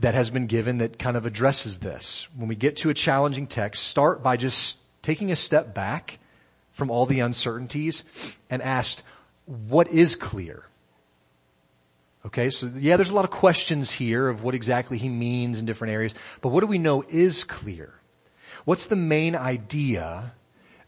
that 0.00 0.12
has 0.12 0.28
been 0.28 0.46
given 0.46 0.78
that 0.78 0.98
kind 0.98 1.16
of 1.16 1.24
addresses 1.24 1.78
this. 1.78 2.28
When 2.36 2.48
we 2.48 2.54
get 2.54 2.76
to 2.78 2.90
a 2.90 2.94
challenging 2.94 3.46
text, 3.46 3.84
start 3.84 4.22
by 4.22 4.36
just 4.36 4.78
taking 5.00 5.32
a 5.32 5.36
step 5.36 5.74
back 5.74 6.18
from 6.72 6.90
all 6.90 7.06
the 7.06 7.20
uncertainties 7.20 8.04
and 8.50 8.60
ask, 8.60 9.02
what 9.46 9.88
is 9.88 10.16
clear? 10.16 10.64
Okay, 12.26 12.50
so 12.50 12.70
yeah, 12.76 12.96
there's 12.96 13.10
a 13.10 13.14
lot 13.14 13.24
of 13.24 13.30
questions 13.30 13.92
here 13.92 14.28
of 14.28 14.42
what 14.42 14.54
exactly 14.54 14.98
he 14.98 15.08
means 15.08 15.60
in 15.60 15.66
different 15.66 15.94
areas, 15.94 16.12
but 16.40 16.48
what 16.48 16.60
do 16.60 16.66
we 16.66 16.78
know 16.78 17.04
is 17.08 17.44
clear? 17.44 17.94
What's 18.64 18.86
the 18.86 18.96
main 18.96 19.36
idea 19.36 20.34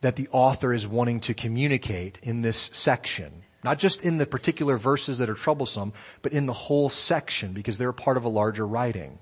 that 0.00 0.16
the 0.16 0.28
author 0.32 0.72
is 0.72 0.86
wanting 0.86 1.20
to 1.20 1.34
communicate 1.34 2.18
in 2.22 2.42
this 2.42 2.70
section? 2.72 3.44
Not 3.62 3.78
just 3.78 4.04
in 4.04 4.16
the 4.18 4.26
particular 4.26 4.76
verses 4.76 5.18
that 5.18 5.30
are 5.30 5.34
troublesome, 5.34 5.92
but 6.22 6.32
in 6.32 6.46
the 6.46 6.52
whole 6.52 6.90
section 6.90 7.52
because 7.52 7.78
they're 7.78 7.92
part 7.92 8.16
of 8.16 8.24
a 8.24 8.28
larger 8.28 8.66
writing. 8.66 9.20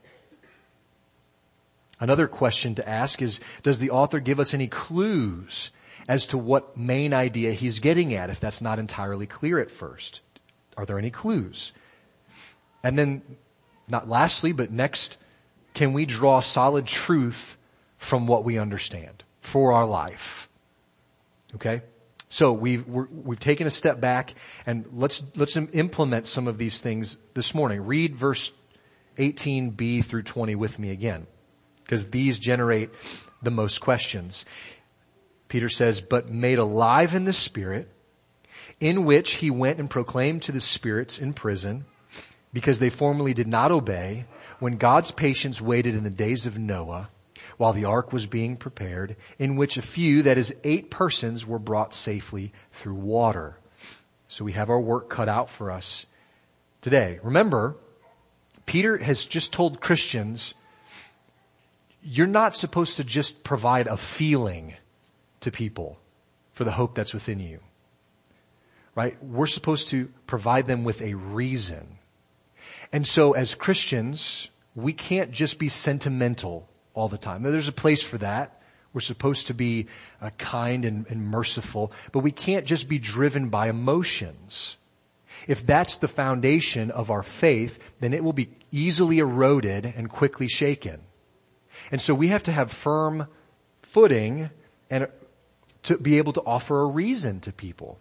Another 2.01 2.27
question 2.27 2.75
to 2.75 2.89
ask 2.89 3.21
is, 3.21 3.41
does 3.63 3.79
the 3.79 3.91
author 3.91 4.21
give 4.21 4.41
us 4.41 4.55
any 4.55 4.67
clues 4.69 5.71
as 6.09 6.27
to 6.27 6.39
what 6.39 6.77
main 6.77 7.13
idea 7.13 7.53
he's 7.53 7.81
getting 7.81 8.15
at 8.15 8.31
if 8.31 8.41
that's 8.41 8.61
not 8.61 8.79
entirely 8.79 9.27
clear 9.27 9.59
at 9.59 9.71
first? 9.71 10.21
Are 10.77 10.87
there 10.87 10.99
any 10.99 11.11
clues? 11.11 11.73
And 12.83 12.99
then, 12.99 13.23
not 13.89 14.09
lastly, 14.09 14.53
but 14.53 14.71
next, 14.71 15.19
can 15.75 15.93
we 15.93 16.07
draw 16.07 16.41
solid 16.41 16.87
truth 16.87 17.57
from 17.99 18.27
what 18.27 18.45
we 18.45 18.59
understand 18.59 19.25
for 19.41 19.73
our 19.73 19.87
life? 19.87 20.49
Okay? 21.55 21.83
So 22.29 22.53
we've, 22.53 22.87
we 22.87 23.35
have 23.35 23.41
taken 23.41 23.67
a 23.67 23.71
step 23.71 24.01
back 24.01 24.35
and 24.67 24.85
let's, 24.93 25.23
let's 25.37 25.57
implement 25.57 26.27
some 26.29 26.49
of 26.49 26.59
these 26.59 26.81
things 26.81 27.19
this 27.35 27.55
morning. 27.55 27.87
Read 27.87 28.15
verse 28.17 28.53
18b 29.17 30.05
through 30.05 30.23
20 30.23 30.55
with 30.55 30.79
me 30.79 30.91
again 30.91 31.27
because 31.83 32.11
these 32.11 32.39
generate 32.39 32.91
the 33.43 33.51
most 33.51 33.81
questions. 33.81 34.45
Peter 35.49 35.69
says, 35.69 36.01
but 36.01 36.31
made 36.31 36.59
alive 36.59 37.15
in 37.15 37.25
the 37.25 37.33
spirit, 37.33 37.89
in 38.81 39.05
which 39.05 39.35
he 39.35 39.51
went 39.51 39.79
and 39.79 39.89
proclaimed 39.89 40.43
to 40.43 40.53
the 40.53 40.61
spirits 40.61 41.19
in 41.19 41.33
prison, 41.33 41.85
because 42.53 42.79
they 42.79 42.91
formerly 42.91 43.35
did 43.35 43.47
not 43.47 43.71
obey, 43.71 44.25
when 44.59 44.77
God's 44.77 45.11
patience 45.11 45.61
waited 45.61 45.95
in 45.95 46.05
the 46.05 46.11
days 46.11 46.47
of 46.47 46.59
Noah, 46.59 47.11
while 47.59 47.73
the 47.73 47.85
ark 47.85 48.13
was 48.13 48.27
being 48.27 48.57
prepared, 48.57 49.17
in 49.39 49.57
which 49.57 49.77
a 49.77 49.83
few, 49.83 50.23
that 50.23 50.39
is 50.39 50.55
eight 50.65 50.91
persons, 50.91 51.47
were 51.47 51.59
brought 51.59 51.95
safely 51.95 52.53
through 52.73 52.95
water. 52.95 53.59
So 54.29 54.45
we 54.45 54.53
have 54.53 54.71
our 54.71 54.81
work 54.81 55.09
cut 55.09 55.29
out 55.29 55.49
for 55.49 55.71
us 55.71 56.07
today. 56.81 57.19
Remember, 57.23 57.77
Peter 58.67 58.99
has 58.99 59.25
just 59.25 59.53
told 59.53 59.81
Christians, 59.81 60.55
you're 62.03 62.27
not 62.27 62.55
supposed 62.55 62.97
to 62.97 63.05
just 63.05 63.45
provide 63.45 63.87
a 63.87 63.97
feeling 63.97 64.75
to 65.41 65.51
people 65.51 65.99
for 66.53 66.65
the 66.65 66.73
hope 66.73 66.95
that's 66.95 67.15
within 67.15 67.41
you. 67.41 67.61
Right? 68.95 69.23
We're 69.23 69.47
supposed 69.47 69.89
to 69.91 70.09
provide 70.27 70.67
them 70.67 70.85
with 70.85 71.03
a 71.03 71.15
reason. 71.15 71.99
And 72.93 73.07
so 73.07 73.33
as 73.33 73.55
Christians, 73.55 74.49
we 74.75 74.93
can't 74.93 75.31
just 75.31 75.59
be 75.59 75.69
sentimental 75.69 76.69
all 76.95 77.09
the 77.09 77.19
time. 77.19 77.43
Now, 77.43 77.51
there's 77.51 77.69
a 77.69 77.73
place 77.73 78.03
for 78.03 78.19
that. 78.19 78.63
We're 78.93 79.01
supposed 79.01 79.49
to 79.49 79.55
be 79.55 79.89
uh, 80.23 80.31
kind 80.39 80.87
and, 80.87 81.07
and 81.09 81.29
merciful, 81.29 81.93
but 82.13 82.21
we 82.21 82.31
can't 82.31 82.65
just 82.65 82.89
be 82.89 82.99
driven 82.99 83.51
by 83.51 83.69
emotions. 83.69 84.79
If 85.47 85.67
that's 85.67 85.97
the 85.97 86.09
foundation 86.09 86.91
of 86.91 87.11
our 87.11 87.23
faith, 87.23 87.79
then 88.01 88.15
it 88.15 88.25
will 88.25 88.33
be 88.33 88.49
easily 88.73 89.19
eroded 89.19 89.85
and 89.85 90.09
quickly 90.09 90.49
shaken. 90.49 91.01
And 91.91 92.01
so 92.01 92.15
we 92.15 92.29
have 92.29 92.45
to 92.45 92.53
have 92.53 92.73
firm 92.73 93.27
footing 93.83 94.49
and 94.89 95.09
to 95.87 95.97
be 95.99 96.19
able 96.19 96.33
to 96.33 96.43
offer 96.43 96.81
a 96.83 96.87
reason 96.87 97.41
to 97.41 97.53
people. 97.53 97.99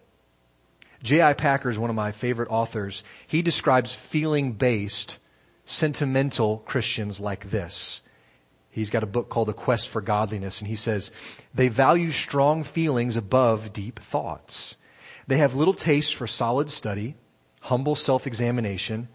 J.I. 1.02 1.34
Packer 1.34 1.70
is 1.70 1.78
one 1.78 1.90
of 1.90 1.94
my 1.96 2.10
favorite 2.10 2.50
authors. 2.50 3.04
He 3.26 3.42
describes 3.42 3.94
feeling 3.94 4.52
based, 4.52 5.18
sentimental 5.64 6.58
Christians 6.58 7.20
like 7.20 7.50
this. 7.50 8.00
He's 8.70 8.90
got 8.90 9.04
a 9.04 9.06
book 9.06 9.28
called 9.28 9.48
A 9.48 9.52
Quest 9.52 9.88
for 9.88 10.00
Godliness 10.00 10.60
and 10.60 10.66
he 10.68 10.74
says, 10.74 11.12
they 11.54 11.68
value 11.68 12.10
strong 12.10 12.64
feelings 12.64 13.16
above 13.16 13.72
deep 13.72 14.00
thoughts. 14.00 14.74
They 15.28 15.38
have 15.38 15.54
little 15.54 15.72
taste 15.72 16.16
for 16.16 16.26
solid 16.26 16.70
study, 16.70 17.14
humble 17.60 17.94
self-examination, 17.94 19.08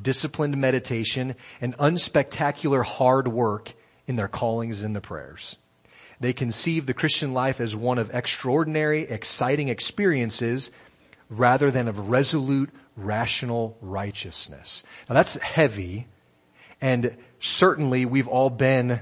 disciplined 0.00 0.56
meditation, 0.56 1.36
and 1.60 1.76
unspectacular 1.78 2.84
hard 2.84 3.28
work 3.28 3.72
in 4.06 4.16
their 4.16 4.28
callings 4.28 4.82
and 4.82 4.96
the 4.96 5.00
prayers. 5.00 5.56
They 6.20 6.32
conceive 6.32 6.86
the 6.86 6.94
Christian 6.94 7.34
life 7.34 7.60
as 7.60 7.76
one 7.76 7.98
of 7.98 8.14
extraordinary, 8.14 9.02
exciting 9.02 9.68
experiences 9.68 10.70
rather 11.28 11.70
than 11.70 11.88
of 11.88 12.08
resolute, 12.08 12.70
rational 12.96 13.76
righteousness. 13.80 14.82
Now 15.08 15.14
that's 15.14 15.36
heavy 15.38 16.06
and 16.80 17.16
certainly 17.38 18.04
we've 18.04 18.28
all 18.28 18.50
been 18.50 19.00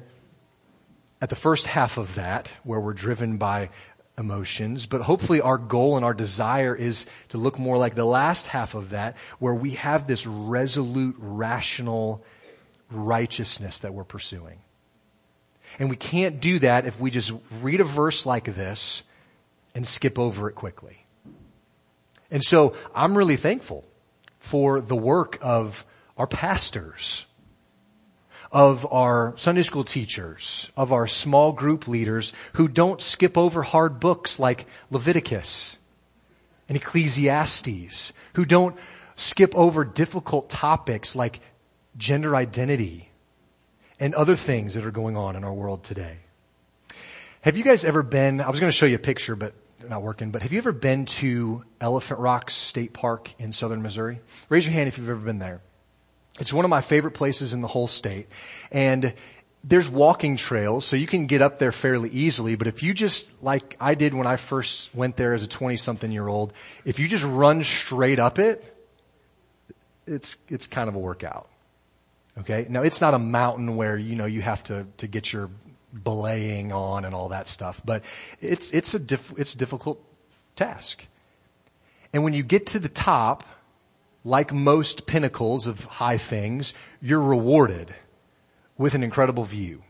at 1.21 1.29
the 1.29 1.37
first 1.37 1.67
half 1.67 1.97
of 1.97 2.17
that 2.17 2.53
where 2.63 2.81
we're 2.81 2.93
driven 2.93 3.37
by 3.37 3.71
emotions, 4.17 4.87
but 4.87 5.01
hopefully 5.01 5.41
our 5.41 5.59
goal 5.59 5.97
and 5.97 6.05
our 6.05 6.15
desire 6.15 6.75
is 6.75 7.07
to 7.31 7.39
look 7.39 7.59
more 7.59 7.77
like 7.77 7.95
the 7.95 8.05
last 8.05 8.47
half 8.47 8.75
of 8.75 8.91
that 8.91 9.17
where 9.39 9.55
we 9.55 9.71
have 9.71 10.07
this 10.07 10.27
resolute, 10.27 11.17
rational 11.19 12.23
righteousness 12.91 13.81
that 13.81 13.93
we're 13.93 14.05
pursuing. 14.05 14.61
And 15.79 15.91
we 15.91 15.97
can't 15.97 16.41
do 16.41 16.59
that 16.61 16.87
if 16.87 17.01
we 17.01 17.11
just 17.11 17.33
read 17.61 17.81
a 17.81 17.85
verse 17.85 18.27
like 18.27 18.45
this 18.45 19.03
and 19.75 19.87
skip 19.87 20.19
over 20.19 20.49
it 20.49 20.55
quickly. 20.55 21.05
And 22.31 22.43
so 22.43 22.75
I'm 22.95 23.17
really 23.17 23.37
thankful 23.37 23.85
for 24.39 24.81
the 24.81 24.97
work 24.97 25.39
of 25.41 25.85
our 26.17 26.27
pastors, 26.27 27.27
of 28.53 28.91
our 28.93 29.35
Sunday 29.37 29.63
school 29.63 29.85
teachers, 29.85 30.71
of 30.77 30.93
our 30.93 31.07
small 31.07 31.53
group 31.53 31.89
leaders 31.89 32.33
who 32.55 32.69
don't 32.69 33.01
skip 33.01 33.37
over 33.37 33.63
hard 33.63 34.01
books 34.01 34.39
like 34.39 34.67
Leviticus 34.91 35.79
and 36.69 36.77
Ecclesiastes, 36.77 38.13
who 38.35 38.45
don't 38.45 38.77
skip 39.17 39.55
over 39.57 39.85
difficult 39.85 40.51
topics 40.51 41.17
like 41.17 41.41
gender 41.97 42.35
identity 42.35 43.09
and 43.99 44.15
other 44.15 44.37
things 44.37 44.75
that 44.75 44.85
are 44.85 44.91
going 44.91 45.17
on 45.17 45.37
in 45.37 45.45
our 45.45 45.53
world 45.53 45.85
today. 45.85 46.19
Have 47.43 47.57
you 47.57 47.65
guys 47.65 47.85
ever 47.85 48.03
been, 48.03 48.41
I 48.41 48.51
was 48.51 48.61
going 48.61 48.71
to 48.71 48.77
show 48.77 48.87
you 48.87 48.97
a 48.97 48.99
picture, 48.99 49.37
but 49.37 49.55
not 49.89 50.03
working, 50.03 50.31
but 50.31 50.43
have 50.43 50.53
you 50.53 50.59
ever 50.59 50.73
been 50.73 51.05
to 51.05 51.63
Elephant 51.81 52.21
Rocks 52.21 52.55
State 52.55 52.93
Park 52.93 53.35
in 53.39 53.53
southern 53.53 53.83
Missouri? 53.83 54.21
Raise 54.49 54.65
your 54.65 54.73
hand 54.73 54.89
if 54.89 54.99
you've 54.99 55.11
ever 55.11 55.21
been 55.21 55.39
there. 55.39 55.61
It's 56.41 56.53
one 56.53 56.65
of 56.65 56.71
my 56.71 56.81
favorite 56.81 57.13
places 57.13 57.53
in 57.53 57.61
the 57.61 57.69
whole 57.69 57.87
state. 57.87 58.29
And 58.73 59.15
there's 59.63 59.89
walking 59.89 60.37
trails, 60.37 60.85
so 60.85 60.97
you 60.97 61.07
can 61.07 61.27
get 61.27 61.43
up 61.43 61.59
there 61.59 61.73
fairly 61.73 62.11
easily, 62.11 62.55
but 62.55 62.67
if 62.67 62.83
you 62.83 62.93
just, 62.93 63.31
like 63.43 63.77
I 63.81 63.95
did 63.95 64.13
when 64.15 64.27
I 64.27 64.37
first 64.37 64.95
went 64.95 65.17
there 65.17 65.33
as 65.33 65.43
a 65.43 65.49
20 65.49 65.77
something 65.77 66.11
year 66.11 66.27
old, 66.27 66.53
if 66.85 66.99
you 66.99 67.09
just 67.09 67.25
run 67.25 67.63
straight 67.63 68.19
up 68.19 68.39
it, 68.39 68.63
it's, 70.07 70.37
it's 70.49 70.67
kind 70.67 70.89
of 70.89 70.95
a 70.95 70.99
workout. 70.99 71.49
Okay? 72.39 72.67
Now 72.69 72.83
it's 72.83 73.01
not 73.01 73.15
a 73.15 73.19
mountain 73.19 73.77
where, 73.77 73.97
you 73.97 74.17
know, 74.17 74.27
you 74.27 74.43
have 74.43 74.63
to, 74.65 74.87
to 74.99 75.07
get 75.07 75.33
your 75.33 75.51
belaying 76.03 76.73
on 76.73 77.05
and 77.05 77.15
all 77.15 77.29
that 77.29 77.47
stuff, 77.47 77.81
but 77.85 78.05
it's, 78.41 78.73
it's 78.73 78.95
a 78.95 78.99
diff, 78.99 79.33
it's 79.37 79.55
a 79.55 79.59
difficult 79.59 80.05
task. 80.57 81.07
And 82.13 82.25
when 82.25 82.33
you 82.33 82.43
get 82.43 82.67
to 82.69 82.79
the 82.79 82.89
top, 82.89 83.45
like 84.25 84.53
most 84.53 85.07
pinnacles 85.07 85.67
of 85.67 85.85
high 85.85 86.19
things, 86.19 86.75
you're 87.01 87.21
rewarded 87.21 87.95
with 88.77 88.95
an 88.95 89.03
incredible 89.03 89.45
view. 89.45 89.83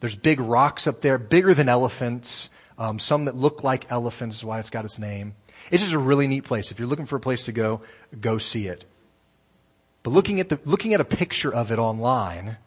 There's 0.00 0.14
big 0.14 0.40
rocks 0.40 0.86
up 0.86 1.00
there, 1.00 1.18
bigger 1.18 1.54
than 1.54 1.68
elephants, 1.68 2.50
um, 2.76 2.98
some 2.98 3.26
that 3.26 3.36
look 3.36 3.62
like 3.62 3.90
elephants 3.90 4.36
is 4.36 4.44
why 4.44 4.58
it's 4.58 4.70
got 4.70 4.84
its 4.84 4.98
name. 4.98 5.34
It's 5.70 5.82
just 5.82 5.94
a 5.94 5.98
really 5.98 6.26
neat 6.26 6.44
place. 6.44 6.70
If 6.70 6.78
you're 6.78 6.88
looking 6.88 7.06
for 7.06 7.16
a 7.16 7.20
place 7.20 7.44
to 7.44 7.52
go, 7.52 7.82
go 8.20 8.38
see 8.38 8.66
it. 8.66 8.84
But 10.04 10.12
looking 10.12 10.38
at 10.38 10.50
the, 10.50 10.60
looking 10.64 10.94
at 10.94 11.00
a 11.00 11.04
picture 11.04 11.52
of 11.52 11.72
it 11.72 11.80
online 11.80 12.58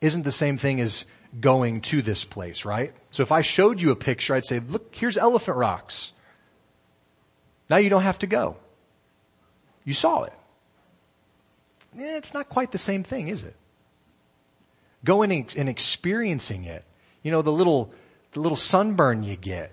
isn't 0.00 0.22
the 0.22 0.30
same 0.30 0.58
thing 0.58 0.80
as 0.80 1.06
going 1.40 1.80
to 1.80 2.02
this 2.02 2.24
place, 2.24 2.64
right? 2.64 2.92
So 3.10 3.22
if 3.24 3.32
I 3.32 3.40
showed 3.40 3.80
you 3.80 3.90
a 3.90 3.96
picture, 3.96 4.34
I'd 4.34 4.44
say, 4.44 4.60
look, 4.60 4.94
here's 4.94 5.16
elephant 5.16 5.56
rocks. 5.56 6.12
Now 7.70 7.78
you 7.78 7.88
don't 7.88 8.02
have 8.02 8.18
to 8.20 8.26
go. 8.26 8.58
You 9.84 9.94
saw 9.94 10.24
it. 10.24 10.32
It's 11.96 12.34
not 12.34 12.50
quite 12.50 12.70
the 12.70 12.78
same 12.78 13.02
thing, 13.02 13.28
is 13.28 13.42
it? 13.42 13.56
Going 15.04 15.32
and 15.56 15.68
experiencing 15.68 16.64
it. 16.64 16.84
You 17.22 17.30
know, 17.30 17.40
the 17.40 17.52
little, 17.52 17.92
the 18.32 18.40
little 18.40 18.56
sunburn 18.56 19.22
you 19.22 19.36
get. 19.36 19.72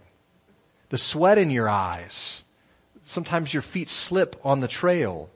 The 0.90 0.98
sweat 0.98 1.38
in 1.38 1.50
your 1.50 1.68
eyes. 1.68 2.46
Sometimes 3.02 3.54
your 3.54 3.62
feet 3.62 3.90
slip 3.90 4.40
on 4.46 4.62
the 4.62 4.68
trail. 4.68 5.30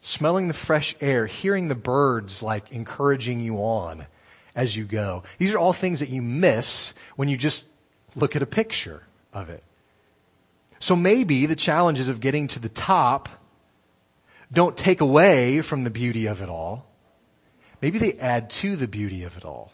Smelling 0.00 0.48
the 0.48 0.54
fresh 0.54 0.94
air, 1.00 1.26
hearing 1.26 1.68
the 1.68 1.74
birds 1.74 2.42
like 2.42 2.70
encouraging 2.70 3.40
you 3.40 3.56
on 3.56 4.06
as 4.54 4.76
you 4.76 4.84
go. 4.84 5.24
These 5.38 5.54
are 5.54 5.58
all 5.58 5.72
things 5.72 6.00
that 6.00 6.08
you 6.08 6.22
miss 6.22 6.94
when 7.16 7.28
you 7.28 7.36
just 7.36 7.66
look 8.14 8.36
at 8.36 8.42
a 8.42 8.46
picture 8.46 9.02
of 9.32 9.50
it. 9.50 9.62
So 10.78 10.94
maybe 10.94 11.46
the 11.46 11.56
challenges 11.56 12.08
of 12.08 12.20
getting 12.20 12.48
to 12.48 12.60
the 12.60 12.68
top 12.68 13.28
don't 14.52 14.76
take 14.76 15.00
away 15.00 15.60
from 15.60 15.84
the 15.84 15.90
beauty 15.90 16.26
of 16.26 16.40
it 16.40 16.48
all. 16.48 16.86
Maybe 17.82 17.98
they 17.98 18.14
add 18.14 18.50
to 18.50 18.76
the 18.76 18.88
beauty 18.88 19.24
of 19.24 19.36
it 19.36 19.44
all. 19.44 19.72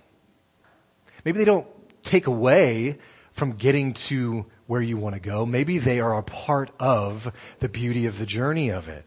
Maybe 1.25 1.39
they 1.39 1.45
don't 1.45 1.67
take 2.03 2.27
away 2.27 2.99
from 3.33 3.53
getting 3.53 3.95
to 3.95 4.47
where 4.67 4.83
you 4.83 4.97
want 4.97 5.15
to 5.15 5.21
go. 5.21 5.47
Maybe 5.47 5.79
they 5.79 6.01
are 6.01 6.17
a 6.17 6.23
part 6.23 6.71
of 6.79 7.33
the 7.61 7.69
beauty 7.69 8.07
of 8.07 8.19
the 8.19 8.27
journey 8.27 8.71
of 8.71 8.89
it. 8.89 9.05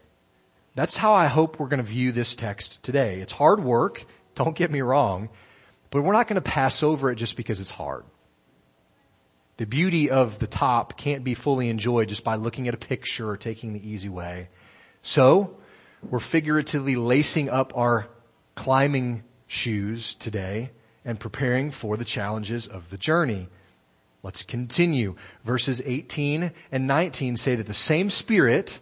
That's 0.78 0.96
how 0.96 1.12
I 1.12 1.26
hope 1.26 1.58
we're 1.58 1.66
going 1.66 1.78
to 1.78 1.82
view 1.82 2.12
this 2.12 2.36
text 2.36 2.84
today. 2.84 3.18
It's 3.18 3.32
hard 3.32 3.58
work. 3.58 4.06
Don't 4.36 4.54
get 4.54 4.70
me 4.70 4.80
wrong. 4.80 5.28
But 5.90 6.02
we're 6.02 6.12
not 6.12 6.28
going 6.28 6.40
to 6.40 6.40
pass 6.40 6.84
over 6.84 7.10
it 7.10 7.16
just 7.16 7.36
because 7.36 7.58
it's 7.58 7.68
hard. 7.68 8.04
The 9.56 9.66
beauty 9.66 10.08
of 10.08 10.38
the 10.38 10.46
top 10.46 10.96
can't 10.96 11.24
be 11.24 11.34
fully 11.34 11.68
enjoyed 11.68 12.08
just 12.08 12.22
by 12.22 12.36
looking 12.36 12.68
at 12.68 12.74
a 12.74 12.76
picture 12.76 13.28
or 13.28 13.36
taking 13.36 13.72
the 13.72 13.90
easy 13.90 14.08
way. 14.08 14.50
So, 15.02 15.56
we're 16.08 16.20
figuratively 16.20 16.94
lacing 16.94 17.48
up 17.48 17.76
our 17.76 18.06
climbing 18.54 19.24
shoes 19.48 20.14
today 20.14 20.70
and 21.04 21.18
preparing 21.18 21.72
for 21.72 21.96
the 21.96 22.04
challenges 22.04 22.68
of 22.68 22.88
the 22.90 22.98
journey. 22.98 23.48
Let's 24.22 24.44
continue. 24.44 25.16
Verses 25.42 25.82
18 25.84 26.52
and 26.70 26.86
19 26.86 27.36
say 27.36 27.56
that 27.56 27.66
the 27.66 27.74
same 27.74 28.10
Spirit 28.10 28.78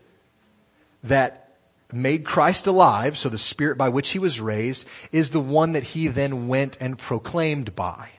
that 1.03 1.46
made 1.93 2.25
Christ 2.25 2.67
alive, 2.67 3.17
so 3.17 3.29
the 3.29 3.39
Spirit 3.39 3.79
by 3.79 3.89
which 3.89 4.11
he 4.11 4.19
was 4.19 4.41
raised, 4.41 4.87
is 5.13 5.31
the 5.31 5.41
one 5.41 5.73
that 5.73 5.83
he 5.83 6.09
then 6.09 6.49
went 6.49 6.77
and 6.81 6.99
proclaimed 6.99 7.75
by. 7.75 8.11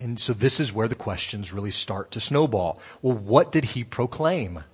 And 0.00 0.18
so 0.18 0.32
this 0.32 0.60
is 0.60 0.72
where 0.72 0.88
the 0.88 0.94
questions 0.94 1.52
really 1.52 1.70
start 1.70 2.10
to 2.12 2.20
snowball. 2.20 2.80
Well, 3.02 3.16
what 3.16 3.52
did 3.52 3.64
he 3.64 3.84
proclaim? 3.84 4.64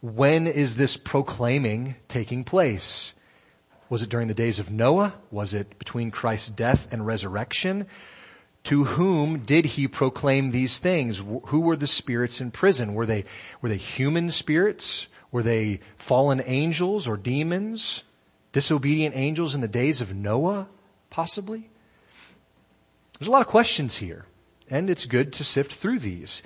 When 0.00 0.46
is 0.46 0.76
this 0.76 0.96
proclaiming 0.96 1.94
taking 2.08 2.42
place? 2.42 3.12
Was 3.88 4.02
it 4.02 4.08
during 4.08 4.28
the 4.28 4.34
days 4.34 4.58
of 4.58 4.70
Noah? 4.70 5.14
Was 5.30 5.54
it 5.54 5.78
between 5.78 6.10
Christ's 6.10 6.48
death 6.48 6.92
and 6.92 7.06
resurrection? 7.06 7.86
To 8.64 8.84
whom 8.84 9.38
did 9.40 9.64
he 9.64 9.88
proclaim 9.88 10.50
these 10.50 10.78
things? 10.78 11.18
Who 11.18 11.60
were 11.60 11.76
the 11.76 11.86
spirits 11.86 12.40
in 12.40 12.50
prison? 12.50 12.94
Were 12.94 13.06
they, 13.06 13.24
were 13.62 13.68
they 13.68 13.76
human 13.76 14.30
spirits? 14.30 15.06
Were 15.32 15.42
they 15.42 15.80
fallen 15.96 16.42
angels 16.44 17.06
or 17.06 17.16
demons? 17.16 18.04
Disobedient 18.52 19.16
angels 19.16 19.54
in 19.54 19.60
the 19.60 19.68
days 19.68 20.00
of 20.00 20.14
Noah? 20.14 20.66
Possibly? 21.08 21.70
There's 23.18 23.28
a 23.28 23.32
lot 23.32 23.42
of 23.42 23.48
questions 23.48 23.96
here, 23.96 24.24
and 24.68 24.88
it's 24.88 25.06
good 25.06 25.34
to 25.34 25.44
sift 25.44 25.72
through 25.72 25.98
these. 25.98 26.42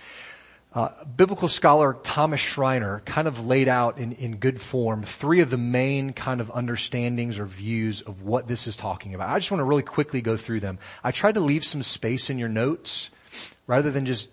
Uh, 0.75 0.88
biblical 1.05 1.47
scholar 1.47 1.97
Thomas 2.03 2.40
Schreiner 2.40 3.01
kind 3.05 3.29
of 3.29 3.47
laid 3.47 3.68
out 3.68 3.99
in, 3.99 4.11
in 4.12 4.38
good 4.38 4.61
form 4.61 5.05
three 5.05 5.40
of 5.40 5.49
the 5.49 5.57
main 5.57 6.12
kind 6.12 6.40
of 6.40 6.51
understandings 6.51 7.38
or 7.38 7.44
views 7.44 8.01
of 8.03 8.23
what 8.23 8.49
this 8.49 8.66
is 8.66 8.77
talking 8.77 9.14
about. 9.14 9.29
I 9.29 9.38
just 9.38 9.53
want 9.53 9.61
to 9.61 9.64
really 9.64 9.85
quickly 9.85 10.20
go 10.20 10.37
through 10.37 10.59
them. 10.61 10.81
I 11.05 11.12
tried 11.12 11.35
to 11.35 11.40
leave 11.40 11.64
some 11.64 11.85
space 11.85 12.29
in 12.29 12.38
your 12.38 12.49
notes 12.49 13.11
rather 13.68 13.92
than 13.92 14.05
just 14.05 14.31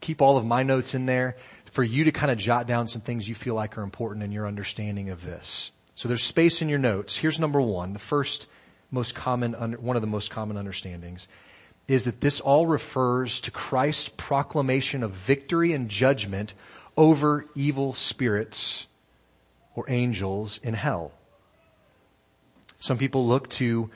keep 0.00 0.20
all 0.20 0.36
of 0.36 0.44
my 0.44 0.64
notes 0.64 0.94
in 0.94 1.06
there 1.06 1.36
for 1.78 1.84
you 1.84 2.02
to 2.02 2.10
kind 2.10 2.32
of 2.32 2.38
jot 2.38 2.66
down 2.66 2.88
some 2.88 3.00
things 3.00 3.28
you 3.28 3.36
feel 3.36 3.54
like 3.54 3.78
are 3.78 3.84
important 3.84 4.24
in 4.24 4.32
your 4.32 4.48
understanding 4.48 5.10
of 5.10 5.22
this. 5.24 5.70
So 5.94 6.08
there's 6.08 6.24
space 6.24 6.60
in 6.60 6.68
your 6.68 6.80
notes. 6.80 7.16
Here's 7.16 7.38
number 7.38 7.60
one, 7.60 7.92
the 7.92 8.00
first 8.00 8.48
most 8.90 9.14
common, 9.14 9.52
one 9.52 9.94
of 9.94 10.02
the 10.02 10.08
most 10.08 10.28
common 10.28 10.56
understandings 10.56 11.28
is 11.86 12.06
that 12.06 12.20
this 12.20 12.40
all 12.40 12.66
refers 12.66 13.40
to 13.42 13.52
Christ's 13.52 14.08
proclamation 14.08 15.04
of 15.04 15.12
victory 15.12 15.72
and 15.72 15.88
judgment 15.88 16.52
over 16.96 17.44
evil 17.54 17.94
spirits 17.94 18.88
or 19.76 19.88
angels 19.88 20.58
in 20.64 20.74
hell. 20.74 21.12
Some 22.80 22.98
people 22.98 23.24
look 23.24 23.48
to 23.50 23.88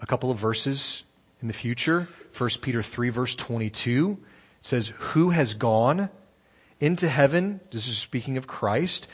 a 0.00 0.06
couple 0.06 0.30
of 0.30 0.38
verses 0.38 1.02
in 1.42 1.48
the 1.48 1.52
future. 1.52 2.06
1 2.38 2.50
Peter 2.62 2.80
3 2.80 3.08
verse 3.08 3.34
22 3.34 4.18
says, 4.60 4.92
who 4.98 5.30
has 5.30 5.54
gone 5.54 6.10
into 6.80 7.08
heaven, 7.08 7.60
this 7.70 7.86
is 7.86 7.98
speaking 7.98 8.38
of 8.38 8.46
Christ, 8.46 9.08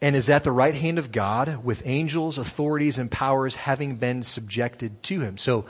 and 0.00 0.14
is 0.14 0.30
at 0.30 0.44
the 0.44 0.52
right 0.52 0.74
hand 0.74 0.98
of 0.98 1.10
God 1.10 1.64
with 1.64 1.82
angels, 1.86 2.38
authorities, 2.38 2.98
and 2.98 3.10
powers 3.10 3.56
having 3.56 3.96
been 3.96 4.22
subjected 4.22 5.02
to 5.04 5.20
him. 5.20 5.38
So 5.38 5.66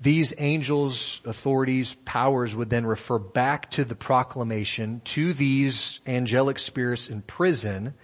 these 0.00 0.32
angels, 0.38 1.20
authorities, 1.24 1.94
powers 2.04 2.56
would 2.56 2.70
then 2.70 2.86
refer 2.86 3.18
back 3.18 3.70
to 3.72 3.84
the 3.84 3.94
proclamation 3.94 5.02
to 5.04 5.32
these 5.32 6.00
angelic 6.06 6.58
spirits 6.58 7.08
in 7.08 7.22
prison, 7.22 7.94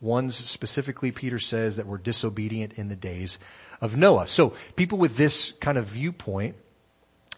ones 0.00 0.36
specifically 0.36 1.12
Peter 1.12 1.38
says 1.38 1.76
that 1.76 1.86
were 1.86 1.98
disobedient 1.98 2.74
in 2.74 2.88
the 2.88 2.96
days 2.96 3.38
of 3.80 3.96
Noah. 3.96 4.28
So 4.28 4.54
people 4.76 4.98
with 4.98 5.16
this 5.16 5.52
kind 5.60 5.76
of 5.76 5.86
viewpoint 5.86 6.56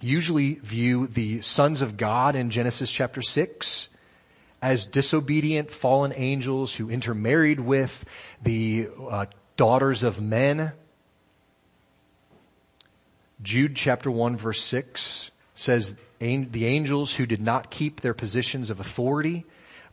usually 0.01 0.55
view 0.57 1.07
the 1.07 1.41
sons 1.41 1.81
of 1.81 1.97
God 1.97 2.37
in 2.37 2.51
Genesis 2.51 2.91
chapter 2.91 3.23
6 3.23 3.89
as 4.63 4.87
disobedient 4.87 5.71
fallen 5.71 6.13
angels 6.15 6.77
who 6.77 6.89
intermarried 6.89 7.61
with 7.61 8.05
the 8.41 8.89
uh, 9.11 9.27
daughters 9.57 10.03
of 10.03 10.23
men 10.23 10.73
Jude 13.43 13.75
chapter 13.75 14.11
1 14.11 14.37
verse 14.37 14.63
6 14.63 15.33
says, 15.55 15.97
the 16.21 16.67
angels 16.67 17.15
who 17.15 17.27
did 17.27 17.41
not 17.41 17.71
keep 17.71 18.01
their 18.01 18.15
positions 18.15 18.71
of 18.71 18.79
authority, 18.79 19.45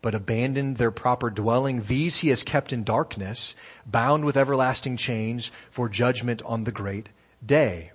but 0.02 0.14
abandoned 0.14 0.78
their 0.78 0.92
proper 0.92 1.32
dwelling, 1.32 1.82
these 1.84 2.18
he 2.18 2.30
has 2.30 2.44
kept 2.44 2.72
in 2.72 2.84
darkness, 2.84 3.56
bound 3.86 4.24
with 4.24 4.38
everlasting 4.38 4.96
chains 4.96 5.52
for 5.72 5.90
judgment 5.90 6.42
on 6.46 6.64
the 6.64 6.72
great 6.72 7.10
day. 7.44 7.92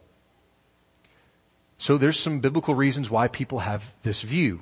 So 1.78 1.96
there's 1.96 2.18
some 2.18 2.40
biblical 2.40 2.74
reasons 2.74 3.08
why 3.08 3.28
people 3.28 3.60
have 3.60 3.94
this 4.02 4.22
view. 4.22 4.60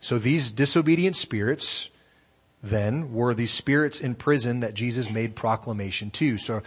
So 0.00 0.18
these 0.18 0.50
disobedient 0.50 1.16
spirits 1.16 1.90
then 2.62 3.12
were 3.12 3.34
the 3.34 3.46
spirits 3.46 4.00
in 4.00 4.14
prison 4.14 4.60
that 4.60 4.74
Jesus 4.74 5.10
made 5.10 5.36
proclamation 5.36 6.10
to. 6.12 6.38
So 6.38 6.62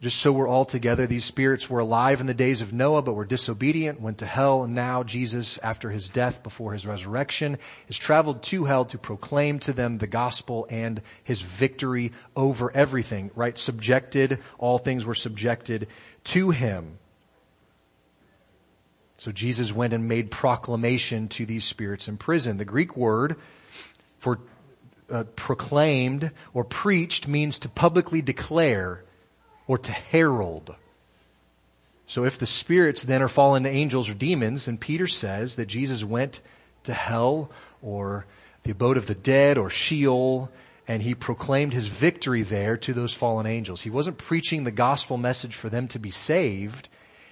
just 0.00 0.18
so 0.18 0.30
we're 0.30 0.48
all 0.48 0.66
together, 0.66 1.06
these 1.06 1.24
spirits 1.24 1.70
were 1.70 1.78
alive 1.78 2.20
in 2.20 2.26
the 2.26 2.34
days 2.34 2.60
of 2.60 2.72
Noah, 2.72 3.00
but 3.00 3.14
were 3.14 3.24
disobedient, 3.24 4.00
went 4.00 4.18
to 4.18 4.26
hell, 4.26 4.62
and 4.62 4.74
now 4.74 5.02
Jesus, 5.02 5.58
after 5.62 5.88
his 5.88 6.10
death, 6.10 6.42
before 6.42 6.74
his 6.74 6.86
resurrection, 6.86 7.56
has 7.86 7.96
traveled 7.96 8.42
to 8.44 8.64
hell 8.64 8.84
to 8.86 8.98
proclaim 8.98 9.58
to 9.60 9.72
them 9.72 9.96
the 9.96 10.06
gospel 10.06 10.66
and 10.68 11.00
his 11.24 11.40
victory 11.40 12.12
over 12.36 12.70
everything, 12.72 13.30
right? 13.34 13.56
Subjected, 13.56 14.40
all 14.58 14.76
things 14.76 15.06
were 15.06 15.14
subjected 15.14 15.88
to 16.24 16.50
him. 16.50 16.98
So 19.18 19.32
Jesus 19.32 19.72
went 19.72 19.92
and 19.92 20.08
made 20.08 20.30
proclamation 20.30 21.28
to 21.28 21.46
these 21.46 21.64
spirits 21.64 22.08
in 22.08 22.16
prison. 22.18 22.58
The 22.58 22.64
Greek 22.64 22.96
word 22.96 23.36
for 24.18 24.38
uh, 25.10 25.24
proclaimed 25.36 26.32
or 26.52 26.64
preached 26.64 27.28
means 27.28 27.58
to 27.60 27.68
publicly 27.68 28.20
declare 28.20 29.02
or 29.66 29.78
to 29.78 29.92
herald. 29.92 30.74
So 32.06 32.24
if 32.24 32.38
the 32.38 32.46
spirits 32.46 33.02
then 33.04 33.22
are 33.22 33.28
fallen 33.28 33.64
to 33.64 33.70
angels 33.70 34.08
or 34.08 34.14
demons, 34.14 34.66
then 34.66 34.78
Peter 34.78 35.06
says 35.06 35.56
that 35.56 35.66
Jesus 35.66 36.04
went 36.04 36.40
to 36.84 36.94
hell 36.94 37.50
or 37.82 38.26
the 38.62 38.72
abode 38.72 38.96
of 38.96 39.06
the 39.06 39.14
dead 39.14 39.58
or 39.58 39.70
Sheol 39.70 40.50
and 40.88 41.02
he 41.02 41.14
proclaimed 41.14 41.72
his 41.72 41.88
victory 41.88 42.42
there 42.42 42.76
to 42.76 42.92
those 42.92 43.12
fallen 43.12 43.46
angels. 43.46 43.82
He 43.82 43.90
wasn't 43.90 44.18
preaching 44.18 44.62
the 44.62 44.70
gospel 44.70 45.16
message 45.16 45.54
for 45.54 45.68
them 45.68 45.88
to 45.88 45.98
be 45.98 46.10
saved. 46.10 46.88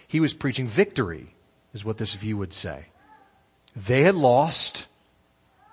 He 0.08 0.18
was 0.18 0.34
preaching 0.34 0.66
victory 0.66 1.34
is 1.74 1.84
what 1.84 1.98
this 1.98 2.14
view 2.14 2.38
would 2.38 2.52
say. 2.52 2.87
They 3.76 4.02
had 4.02 4.14
lost. 4.14 4.87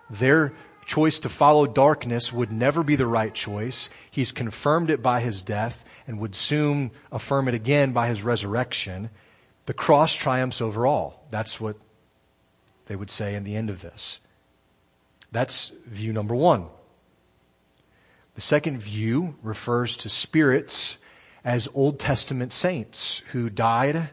Their 0.09 0.53
choice 0.85 1.19
to 1.21 1.29
follow 1.29 1.67
darkness 1.67 2.33
would 2.33 2.51
never 2.51 2.83
be 2.83 2.97
the 2.97 3.07
right 3.07 3.33
choice. 3.33 3.89
He's 4.09 4.31
confirmed 4.31 4.89
it 4.89 5.01
by 5.01 5.21
his 5.21 5.41
death 5.41 5.85
and 6.07 6.19
would 6.19 6.35
soon 6.35 6.91
affirm 7.11 7.47
it 7.47 7.53
again 7.53 7.93
by 7.93 8.07
his 8.07 8.23
resurrection. 8.23 9.09
The 9.67 9.73
cross 9.73 10.13
triumphs 10.13 10.59
over 10.59 10.85
all. 10.85 11.25
That's 11.29 11.61
what 11.61 11.77
they 12.87 12.95
would 12.95 13.09
say 13.09 13.35
in 13.35 13.43
the 13.43 13.55
end 13.55 13.69
of 13.69 13.81
this. 13.81 14.19
That's 15.31 15.71
view 15.85 16.11
number 16.11 16.35
one. 16.35 16.65
The 18.35 18.41
second 18.41 18.79
view 18.79 19.35
refers 19.43 19.95
to 19.97 20.09
spirits 20.09 20.97
as 21.43 21.67
Old 21.73 21.99
Testament 21.99 22.53
saints 22.53 23.23
who 23.31 23.49
died 23.49 24.09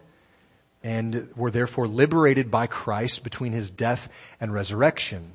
and 0.88 1.28
were 1.36 1.50
therefore 1.50 1.86
liberated 1.86 2.50
by 2.50 2.66
Christ 2.66 3.22
between 3.22 3.52
his 3.52 3.70
death 3.70 4.08
and 4.40 4.54
resurrection. 4.54 5.32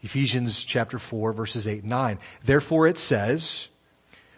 Ephesians 0.00 0.64
chapter 0.64 0.98
4 0.98 1.34
verses 1.34 1.68
8 1.68 1.82
and 1.82 1.90
9. 1.90 2.18
Therefore 2.42 2.86
it 2.86 2.96
says, 2.96 3.68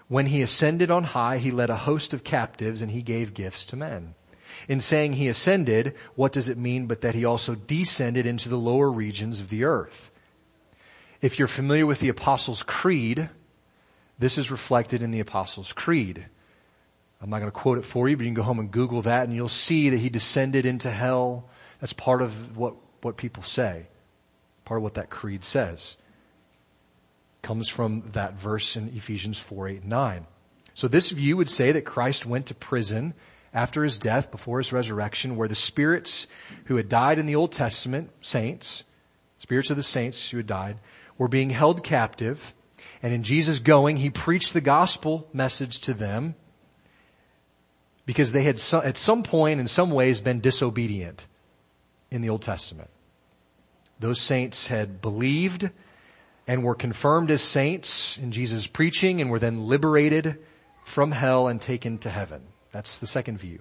when 0.08 0.26
he 0.26 0.42
ascended 0.42 0.90
on 0.90 1.04
high, 1.04 1.38
he 1.38 1.52
led 1.52 1.70
a 1.70 1.76
host 1.76 2.12
of 2.12 2.24
captives 2.24 2.82
and 2.82 2.90
he 2.90 3.02
gave 3.02 3.34
gifts 3.34 3.66
to 3.66 3.76
men. 3.76 4.16
In 4.66 4.80
saying 4.80 5.12
he 5.12 5.28
ascended, 5.28 5.94
what 6.16 6.32
does 6.32 6.48
it 6.48 6.58
mean 6.58 6.86
but 6.86 7.02
that 7.02 7.14
he 7.14 7.24
also 7.24 7.54
descended 7.54 8.26
into 8.26 8.48
the 8.48 8.58
lower 8.58 8.90
regions 8.90 9.38
of 9.38 9.48
the 9.48 9.62
earth? 9.62 10.10
If 11.22 11.38
you're 11.38 11.46
familiar 11.46 11.86
with 11.86 12.00
the 12.00 12.08
Apostles' 12.08 12.64
Creed, 12.64 13.30
this 14.18 14.38
is 14.38 14.50
reflected 14.50 15.02
in 15.02 15.12
the 15.12 15.20
Apostles' 15.20 15.72
Creed. 15.72 16.26
I'm 17.20 17.30
not 17.30 17.38
going 17.38 17.50
to 17.50 17.58
quote 17.58 17.78
it 17.78 17.84
for 17.84 18.08
you, 18.08 18.16
but 18.16 18.24
you 18.24 18.28
can 18.28 18.34
go 18.34 18.42
home 18.42 18.58
and 18.58 18.70
Google 18.70 19.02
that 19.02 19.24
and 19.24 19.34
you'll 19.34 19.48
see 19.48 19.90
that 19.90 19.98
he 19.98 20.10
descended 20.10 20.66
into 20.66 20.90
hell. 20.90 21.48
That's 21.80 21.92
part 21.92 22.22
of 22.22 22.56
what, 22.56 22.74
what 23.02 23.16
people 23.16 23.42
say. 23.42 23.86
Part 24.64 24.78
of 24.78 24.82
what 24.82 24.94
that 24.94 25.10
creed 25.10 25.44
says 25.44 25.96
comes 27.44 27.68
from 27.68 28.02
that 28.12 28.34
verse 28.34 28.76
in 28.76 28.88
Ephesians 28.96 29.38
4, 29.38 29.68
8, 29.68 29.84
9. 29.84 30.26
So 30.72 30.88
this 30.88 31.10
view 31.10 31.36
would 31.36 31.48
say 31.48 31.72
that 31.72 31.82
Christ 31.82 32.26
went 32.26 32.46
to 32.46 32.54
prison 32.54 33.14
after 33.52 33.84
his 33.84 33.98
death, 33.98 34.32
before 34.32 34.58
his 34.58 34.72
resurrection, 34.72 35.36
where 35.36 35.46
the 35.46 35.54
spirits 35.54 36.26
who 36.64 36.76
had 36.76 36.88
died 36.88 37.18
in 37.18 37.26
the 37.26 37.36
Old 37.36 37.52
Testament, 37.52 38.10
saints, 38.20 38.82
spirits 39.38 39.70
of 39.70 39.76
the 39.76 39.82
saints 39.82 40.30
who 40.30 40.38
had 40.38 40.46
died, 40.46 40.78
were 41.16 41.28
being 41.28 41.50
held 41.50 41.84
captive. 41.84 42.54
And 43.02 43.14
in 43.14 43.22
Jesus 43.22 43.60
going, 43.60 43.98
he 43.98 44.10
preached 44.10 44.52
the 44.52 44.60
gospel 44.60 45.28
message 45.32 45.80
to 45.80 45.94
them 45.94 46.34
because 48.06 48.32
they 48.32 48.42
had 48.42 48.60
at 48.84 48.96
some 48.96 49.22
point 49.22 49.60
in 49.60 49.66
some 49.66 49.90
ways 49.90 50.20
been 50.20 50.40
disobedient 50.40 51.26
in 52.10 52.22
the 52.22 52.28
Old 52.28 52.42
Testament. 52.42 52.90
Those 53.98 54.20
saints 54.20 54.66
had 54.66 55.00
believed 55.00 55.70
and 56.46 56.62
were 56.62 56.74
confirmed 56.74 57.30
as 57.30 57.42
saints 57.42 58.18
in 58.18 58.32
Jesus' 58.32 58.66
preaching 58.66 59.20
and 59.20 59.30
were 59.30 59.38
then 59.38 59.66
liberated 59.66 60.38
from 60.84 61.12
hell 61.12 61.48
and 61.48 61.60
taken 61.60 61.98
to 61.98 62.10
heaven. 62.10 62.42
That's 62.72 62.98
the 62.98 63.06
second 63.06 63.38
view. 63.38 63.60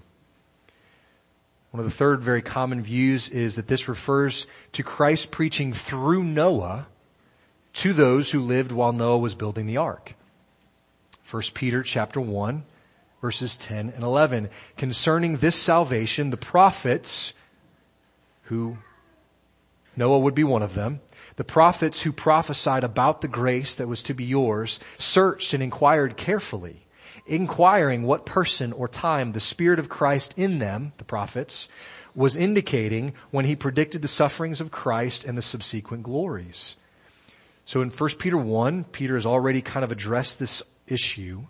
One 1.72 1.80
of 1.80 1.86
the 1.86 1.96
third 1.96 2.22
very 2.22 2.42
common 2.42 2.82
views 2.82 3.30
is 3.30 3.56
that 3.56 3.68
this 3.68 3.88
refers 3.88 4.46
to 4.74 4.84
Christ 4.84 5.32
preaching 5.32 5.74
through 5.74 6.24
Noah 6.24 6.88
to 7.74 7.94
those 7.94 8.32
who 8.32 8.42
lived 8.42 8.72
while 8.72 8.92
Noah 8.92 9.18
was 9.18 9.34
building 9.34 9.66
the 9.66 9.78
ark. 9.78 10.16
1 11.32 11.42
Peter 11.54 11.82
chapter 11.82 12.22
1 12.22 12.64
verses 13.24 13.56
10 13.56 13.94
and 13.96 14.04
11. 14.04 14.50
Concerning 14.76 15.38
this 15.38 15.56
salvation, 15.56 16.30
the 16.30 16.36
prophets 16.36 17.34
who 18.44 18.78
Noah 19.96 20.20
would 20.20 20.36
be 20.36 20.44
one 20.44 20.62
of 20.62 20.76
them, 20.76 21.00
the 21.38 21.46
prophets 21.46 22.02
who 22.02 22.12
prophesied 22.12 22.84
about 22.84 23.22
the 23.22 23.30
grace 23.30 23.76
that 23.76 23.88
was 23.88 24.04
to 24.04 24.14
be 24.14 24.26
yours 24.26 24.78
searched 24.98 25.54
and 25.54 25.64
inquired 25.64 26.18
carefully, 26.18 26.86
inquiring 27.26 28.04
what 28.04 28.26
person 28.26 28.74
or 28.74 28.90
time 28.90 29.32
the 29.32 29.40
Spirit 29.40 29.80
of 29.80 29.88
Christ 29.88 30.34
in 30.38 30.60
them, 30.60 30.92
the 30.98 31.06
prophets, 31.06 31.70
was 32.14 32.36
indicating 32.36 33.14
when 33.32 33.46
he 33.46 33.56
predicted 33.56 34.02
the 34.02 34.10
sufferings 34.10 34.60
of 34.60 34.70
Christ 34.70 35.24
and 35.24 35.38
the 35.38 35.42
subsequent 35.42 36.04
glories. 36.04 36.76
So 37.64 37.82
in 37.82 37.90
1 37.90 38.10
Peter 38.20 38.38
1, 38.38 38.84
Peter 38.84 39.14
has 39.14 39.26
already 39.26 39.62
kind 39.62 39.86
of 39.86 39.94
addressed 39.94 40.40
this 40.40 40.62
issue. 40.88 41.46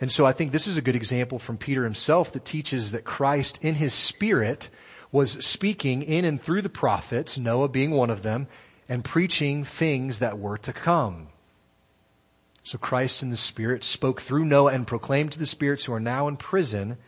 And 0.00 0.12
so 0.12 0.24
I 0.24 0.32
think 0.32 0.52
this 0.52 0.66
is 0.66 0.76
a 0.76 0.82
good 0.82 0.96
example 0.96 1.38
from 1.38 1.58
Peter 1.58 1.84
himself 1.84 2.32
that 2.32 2.44
teaches 2.44 2.92
that 2.92 3.04
Christ 3.04 3.64
in 3.64 3.74
his 3.74 3.92
spirit 3.92 4.68
was 5.10 5.44
speaking 5.44 6.02
in 6.02 6.24
and 6.24 6.40
through 6.40 6.62
the 6.62 6.68
prophets, 6.68 7.38
Noah 7.38 7.68
being 7.68 7.90
one 7.90 8.10
of 8.10 8.22
them, 8.22 8.46
and 8.88 9.04
preaching 9.04 9.64
things 9.64 10.20
that 10.20 10.38
were 10.38 10.58
to 10.58 10.72
come. 10.72 11.28
So 12.62 12.76
Christ 12.76 13.22
in 13.22 13.30
the 13.30 13.36
Spirit 13.36 13.82
spoke 13.82 14.20
through 14.20 14.44
Noah 14.44 14.72
and 14.72 14.86
proclaimed 14.86 15.32
to 15.32 15.38
the 15.38 15.46
spirits 15.46 15.86
who 15.86 15.94
are 15.94 16.00
now 16.00 16.28
in 16.28 16.36
prison 16.36 16.98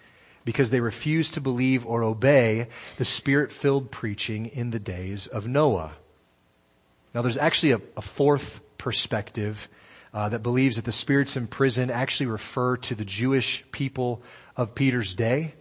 because 0.46 0.70
they 0.70 0.80
refused 0.80 1.34
to 1.34 1.40
believe 1.40 1.84
or 1.86 2.02
obey 2.02 2.68
the 2.96 3.04
Spirit-filled 3.04 3.90
preaching 3.90 4.46
in 4.46 4.70
the 4.70 4.78
days 4.78 5.26
of 5.26 5.46
Noah. 5.46 5.92
Now 7.14 7.20
there's 7.20 7.36
actually 7.36 7.72
a, 7.72 7.80
a 7.96 8.00
fourth 8.00 8.62
perspective 8.78 9.68
uh, 10.12 10.28
that 10.28 10.42
believes 10.42 10.76
that 10.76 10.84
the 10.84 10.92
spirits 10.92 11.36
in 11.36 11.46
prison 11.46 11.90
actually 11.90 12.26
refer 12.26 12.76
to 12.76 12.94
the 12.94 13.04
Jewish 13.04 13.64
people 13.72 14.22
of 14.56 14.74
Peter's 14.74 15.14
day. 15.14 15.54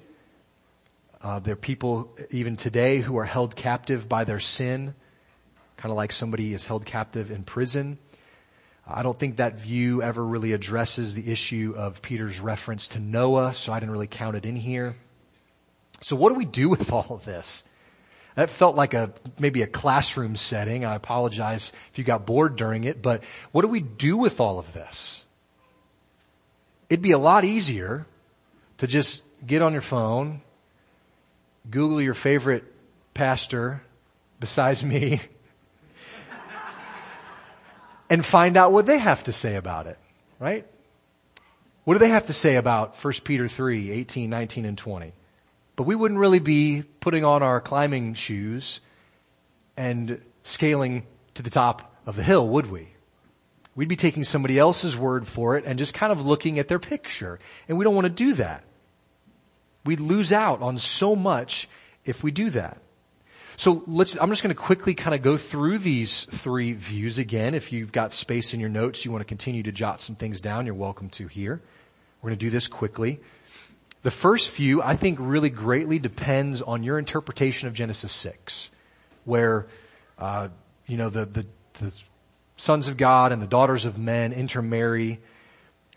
Uh, 1.22 1.40
there 1.40 1.54
are 1.54 1.58
people 1.58 2.16
even 2.32 2.56
today 2.56 3.00
who 3.00 3.18
are 3.18 3.26
held 3.26 3.56
captive 3.56 4.08
by 4.08 4.24
their 4.24 4.40
sin, 4.40 4.96
kind 5.78 5.92
of 5.92 5.98
like 5.98 6.12
somebody 6.12 6.54
is 6.54 6.66
held 6.66 6.86
captive 6.86 7.30
in 7.30 7.44
prison. 7.44 7.98
I 8.88 9.04
don't 9.04 9.20
think 9.20 9.38
that 9.38 9.60
view 9.60 10.02
ever 10.02 10.26
really 10.26 10.54
addresses 10.54 11.14
the 11.14 11.32
issue 11.32 11.76
of 11.78 12.02
Peter's 12.02 12.40
reference 12.40 12.88
to 12.90 13.00
Noah, 13.00 13.54
so 13.54 13.72
I 13.72 13.80
didn't 13.80 13.92
really 13.92 14.08
count 14.08 14.36
it 14.36 14.46
in 14.46 14.56
here. 14.56 14.96
So 16.02 16.16
what 16.16 16.30
do 16.30 16.36
we 16.36 16.46
do 16.46 16.70
with 16.70 16.92
all 16.92 17.06
of 17.10 17.24
this? 17.24 17.64
That 18.36 18.50
felt 18.50 18.76
like 18.76 18.94
a, 18.94 19.12
maybe 19.40 19.62
a 19.62 19.68
classroom 19.68 20.36
setting. 20.36 20.86
I 20.86 20.96
apologize 20.96 21.72
if 21.92 21.98
you 21.98 22.04
got 22.04 22.26
bored 22.26 22.56
during 22.56 22.84
it, 22.84 23.02
but 23.02 23.24
what 23.52 23.64
do 23.64 23.68
we 23.68 23.80
do 23.80 24.18
with 24.18 24.40
all 24.40 24.60
of 24.60 24.72
this? 24.74 25.26
It'd 26.90 27.02
be 27.02 27.12
a 27.12 27.20
lot 27.20 27.46
easier 27.46 28.06
to 28.78 28.88
just 28.88 29.24
get 29.46 29.62
on 29.62 29.74
your 29.74 29.82
phone, 29.82 30.42
Google 31.70 32.02
your 32.02 32.14
favorite 32.14 32.64
pastor 33.14 33.82
besides 34.40 34.84
me, 34.84 35.22
and 38.10 38.26
find 38.26 38.58
out 38.58 38.72
what 38.72 38.86
they 38.86 38.98
have 38.98 39.24
to 39.26 39.32
say 39.32 39.56
about 39.56 39.86
it, 39.86 39.98
right? 40.40 40.66
What 41.84 41.96
do 41.96 42.00
they 42.00 42.10
have 42.10 42.28
to 42.28 42.34
say 42.34 42.56
about 42.56 43.04
1 43.04 43.14
Peter 43.24 43.48
3, 43.48 43.92
18, 43.92 44.30
19, 44.30 44.66
and 44.66 44.78
20? 44.78 45.14
But 45.80 45.86
we 45.86 45.96
wouldn't 45.96 46.20
really 46.20 46.40
be 46.40 46.84
putting 47.00 47.24
on 47.24 47.42
our 47.42 47.62
climbing 47.62 48.14
shoes 48.14 48.82
and 49.78 50.22
scaling 50.44 51.04
to 51.36 51.42
the 51.42 51.50
top 51.50 51.96
of 52.06 52.18
the 52.18 52.22
hill, 52.22 52.46
would 52.50 52.70
we? 52.70 52.90
We'd 53.78 53.88
be 53.88 53.96
taking 53.96 54.26
somebody 54.26 54.60
else's 54.60 54.98
word 54.98 55.26
for 55.26 55.56
it 55.56 55.64
and 55.64 55.80
just 55.80 55.94
kind 55.94 56.12
of 56.12 56.26
looking 56.26 56.60
at 56.60 56.68
their 56.68 56.80
picture. 56.80 57.40
And 57.70 57.78
we 57.78 57.86
don't 57.86 57.96
want 57.96 58.08
to 58.08 58.10
do 58.10 58.34
that. 58.34 58.66
We'd 59.86 60.02
lose 60.02 60.34
out 60.34 60.62
on 60.62 60.80
so 60.80 61.16
much 61.16 61.70
if 62.04 62.24
we 62.24 62.32
do 62.32 62.50
that. 62.50 62.82
So 63.56 63.82
let's, 63.88 64.18
I'm 64.20 64.32
just 64.32 64.44
going 64.44 64.54
to 64.54 64.62
quickly 64.62 64.94
kind 64.96 65.16
of 65.16 65.22
go 65.22 65.38
through 65.38 65.78
these 65.78 66.26
three 66.26 66.74
views 66.74 67.18
again. 67.18 67.54
If 67.54 67.72
you've 67.72 67.94
got 67.94 68.12
space 68.12 68.54
in 68.54 68.60
your 68.60 68.68
notes, 68.68 69.06
you 69.06 69.14
want 69.14 69.22
to 69.22 69.26
continue 69.26 69.64
to 69.64 69.72
jot 69.72 70.02
some 70.02 70.18
things 70.18 70.42
down, 70.42 70.66
you're 70.66 70.76
welcome 70.76 71.08
to 71.12 71.28
here. 71.28 71.62
We're 72.22 72.32
going 72.32 72.38
to 72.38 72.46
do 72.46 72.50
this 72.50 72.68
quickly. 72.68 73.22
The 74.02 74.12
first 74.12 74.56
view, 74.56 74.82
I 74.82 74.96
think, 74.96 75.18
really 75.20 75.50
greatly 75.50 76.00
depends 76.00 76.62
on 76.62 76.84
your 76.84 76.98
interpretation 76.98 77.68
of 77.68 77.74
Genesis 77.74 78.14
6, 78.14 78.70
where, 79.26 79.68
uh, 80.18 80.48
you 80.88 80.96
know, 80.96 81.10
the, 81.10 81.26
the, 81.26 81.46
the 81.74 81.94
sons 82.56 82.88
of 82.88 82.96
God 82.96 83.34
and 83.34 83.42
the 83.42 83.48
daughters 83.48 83.84
of 83.84 83.98
men 83.98 84.32
intermarry. 84.32 85.20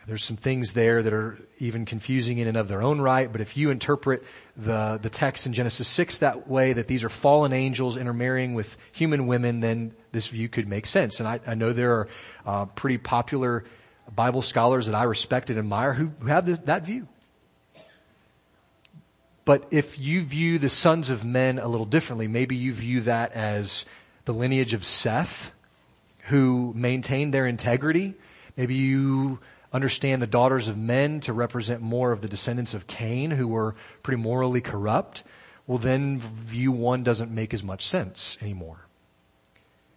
There's 0.04 0.24
some 0.24 0.36
things 0.36 0.72
there 0.72 1.00
that 1.00 1.12
are 1.12 1.38
even 1.58 1.84
confusing 1.84 2.38
in 2.38 2.48
and 2.48 2.56
of 2.56 2.66
their 2.66 2.82
own 2.82 3.00
right, 3.00 3.30
but 3.30 3.40
if 3.40 3.56
you 3.56 3.70
interpret 3.70 4.24
the, 4.56 4.98
the 5.00 5.10
text 5.10 5.46
in 5.46 5.52
Genesis 5.52 5.86
6 5.86 6.18
that 6.18 6.48
way, 6.48 6.72
that 6.72 6.88
these 6.88 7.04
are 7.04 7.08
fallen 7.08 7.52
angels 7.52 7.96
intermarrying 7.96 8.54
with 8.54 8.76
human 8.90 9.28
women, 9.28 9.60
then 9.60 9.94
this 10.10 10.26
view 10.26 10.48
could 10.48 10.66
make 10.66 10.86
sense. 10.86 11.20
And 11.20 11.28
I, 11.28 11.38
I 11.46 11.54
know 11.54 11.72
there 11.72 11.92
are 11.92 12.08
uh, 12.44 12.64
pretty 12.66 12.98
popular 12.98 13.62
Bible 14.12 14.42
scholars 14.42 14.86
that 14.86 14.96
I 14.96 15.04
respect 15.04 15.50
and 15.50 15.58
admire 15.58 15.92
who, 15.92 16.10
who 16.18 16.26
have 16.26 16.66
that 16.66 16.84
view. 16.84 17.06
But 19.44 19.66
if 19.70 19.98
you 19.98 20.22
view 20.22 20.58
the 20.58 20.68
sons 20.68 21.10
of 21.10 21.24
men 21.24 21.58
a 21.58 21.68
little 21.68 21.86
differently, 21.86 22.28
maybe 22.28 22.54
you 22.54 22.72
view 22.72 23.00
that 23.02 23.32
as 23.32 23.84
the 24.24 24.34
lineage 24.34 24.72
of 24.72 24.84
Seth, 24.84 25.52
who 26.24 26.72
maintained 26.76 27.34
their 27.34 27.46
integrity. 27.46 28.14
Maybe 28.56 28.76
you 28.76 29.40
understand 29.72 30.22
the 30.22 30.26
daughters 30.26 30.68
of 30.68 30.76
men 30.76 31.20
to 31.20 31.32
represent 31.32 31.80
more 31.80 32.12
of 32.12 32.20
the 32.20 32.28
descendants 32.28 32.74
of 32.74 32.86
Cain, 32.86 33.30
who 33.32 33.48
were 33.48 33.74
pretty 34.02 34.22
morally 34.22 34.60
corrupt. 34.60 35.24
Well 35.66 35.78
then 35.78 36.20
view 36.20 36.70
one 36.70 37.02
doesn't 37.02 37.30
make 37.30 37.54
as 37.54 37.62
much 37.62 37.88
sense 37.88 38.36
anymore. 38.40 38.86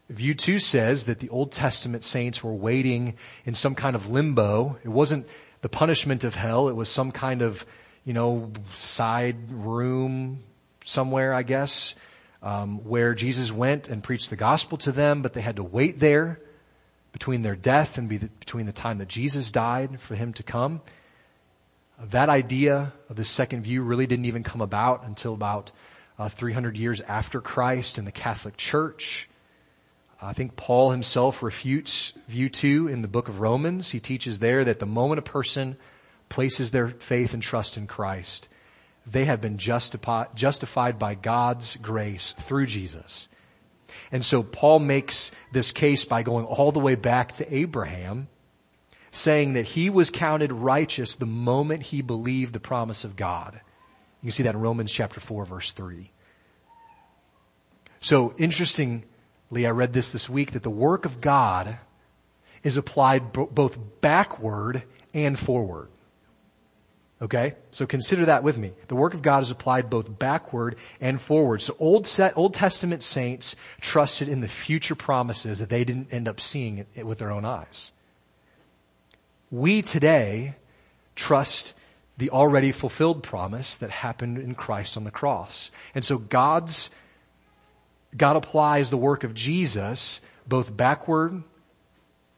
View 0.09 0.33
two 0.33 0.59
says 0.59 1.05
that 1.05 1.19
the 1.19 1.29
Old 1.29 1.51
Testament 1.51 2.03
saints 2.03 2.43
were 2.43 2.53
waiting 2.53 3.15
in 3.43 3.55
some 3.55 3.75
kind 3.75 3.95
of 3.95 4.09
limbo. 4.09 4.77
It 4.83 4.89
wasn't 4.89 5.27
the 5.61 5.69
punishment 5.69 6.23
of 6.23 6.35
hell, 6.35 6.69
it 6.69 6.75
was 6.75 6.89
some 6.89 7.11
kind 7.11 7.41
of 7.41 7.65
you 8.05 8.13
know, 8.13 8.51
side 8.75 9.51
room 9.51 10.43
somewhere, 10.83 11.33
I 11.33 11.43
guess, 11.43 11.95
um, 12.43 12.83
where 12.85 13.15
Jesus 13.15 13.51
went 13.51 13.87
and 13.87 14.03
preached 14.03 14.29
the 14.29 14.35
gospel 14.35 14.77
to 14.79 14.91
them, 14.91 15.23
but 15.23 15.33
they 15.33 15.41
had 15.41 15.55
to 15.55 15.63
wait 15.63 15.99
there 15.99 16.39
between 17.11 17.41
their 17.41 17.55
death 17.55 17.97
and 17.97 18.07
be 18.07 18.17
the, 18.17 18.27
between 18.39 18.67
the 18.67 18.71
time 18.71 18.99
that 18.99 19.07
Jesus 19.07 19.51
died 19.51 19.99
for 19.99 20.15
him 20.15 20.33
to 20.33 20.43
come. 20.43 20.81
That 21.99 22.29
idea 22.29 22.93
of 23.09 23.15
the 23.15 23.23
second 23.23 23.63
view 23.63 23.81
really 23.81 24.05
didn't 24.05 24.25
even 24.25 24.43
come 24.43 24.61
about 24.61 25.05
until 25.05 25.33
about 25.33 25.71
uh, 26.19 26.29
300 26.29 26.77
years 26.77 27.01
after 27.01 27.41
Christ 27.41 27.97
in 27.97 28.05
the 28.05 28.11
Catholic 28.11 28.57
Church. 28.57 29.27
I 30.21 30.33
think 30.33 30.55
Paul 30.55 30.91
himself 30.91 31.41
refutes 31.41 32.13
view 32.27 32.49
two 32.49 32.87
in 32.87 33.01
the 33.01 33.07
book 33.07 33.29
of 33.29 33.39
Romans. 33.39 33.91
He 33.91 33.99
teaches 33.99 34.39
there 34.39 34.63
that 34.63 34.79
the 34.79 34.85
moment 34.85 35.19
a 35.19 35.23
person 35.23 35.77
places 36.29 36.71
their 36.71 36.87
faith 36.87 37.33
and 37.33 37.41
trust 37.41 37.77
in 37.77 37.87
Christ, 37.87 38.49
they 39.05 39.25
have 39.25 39.41
been 39.41 39.57
justified 39.57 40.99
by 40.99 41.15
God's 41.15 41.77
grace 41.77 42.33
through 42.39 42.65
Jesus. 42.65 43.29
And 44.11 44.25
so 44.25 44.43
Paul 44.43 44.79
makes 44.79 45.31
this 45.51 45.71
case 45.71 46.05
by 46.05 46.23
going 46.23 46.45
all 46.45 46.71
the 46.71 46.79
way 46.79 46.95
back 46.95 47.33
to 47.33 47.55
Abraham, 47.55 48.27
saying 49.11 49.53
that 49.53 49.65
he 49.65 49.89
was 49.89 50.09
counted 50.09 50.51
righteous 50.51 51.15
the 51.15 51.25
moment 51.25 51.83
he 51.83 52.01
believed 52.01 52.53
the 52.53 52.59
promise 52.59 53.03
of 53.03 53.15
God. 53.15 53.61
You 54.21 54.27
can 54.27 54.31
see 54.31 54.43
that 54.43 54.55
in 54.55 54.61
Romans 54.61 54.91
chapter 54.91 55.19
4 55.19 55.45
verse 55.45 55.71
3. 55.71 56.11
So 58.01 58.33
interestingly, 58.37 59.05
I 59.65 59.69
read 59.69 59.93
this 59.93 60.11
this 60.11 60.27
week 60.27 60.51
that 60.51 60.63
the 60.63 60.69
work 60.69 61.05
of 61.05 61.21
God 61.21 61.77
is 62.63 62.77
applied 62.77 63.31
both 63.31 63.77
backward 64.01 64.83
and 65.13 65.37
forward. 65.37 65.89
Okay? 67.25 67.55
So 67.71 67.87
consider 67.87 68.25
that 68.27 68.43
with 68.43 68.55
me. 68.55 68.71
The 68.87 68.95
work 68.95 69.15
of 69.15 69.23
God 69.23 69.41
is 69.41 69.49
applied 69.49 69.89
both 69.89 70.19
backward 70.19 70.75
and 71.01 71.19
forward. 71.19 71.59
So 71.59 71.75
Old, 71.79 72.07
Old 72.35 72.53
Testament 72.53 73.01
saints 73.01 73.55
trusted 73.81 74.29
in 74.29 74.41
the 74.41 74.47
future 74.47 74.93
promises 74.93 75.57
that 75.57 75.69
they 75.69 75.83
didn't 75.83 76.13
end 76.13 76.27
up 76.27 76.39
seeing 76.39 76.85
it 76.93 77.03
with 77.03 77.17
their 77.17 77.31
own 77.31 77.43
eyes. 77.43 77.91
We 79.49 79.81
today 79.81 80.53
trust 81.15 81.73
the 82.17 82.29
already 82.29 82.71
fulfilled 82.71 83.23
promise 83.23 83.77
that 83.77 83.89
happened 83.89 84.37
in 84.37 84.53
Christ 84.53 84.95
on 84.95 85.03
the 85.03 85.11
cross. 85.11 85.71
And 85.95 86.05
so 86.05 86.19
God's, 86.19 86.91
God 88.15 88.35
applies 88.35 88.91
the 88.91 88.97
work 88.97 89.23
of 89.23 89.33
Jesus 89.33 90.21
both 90.47 90.77
backward 90.77 91.41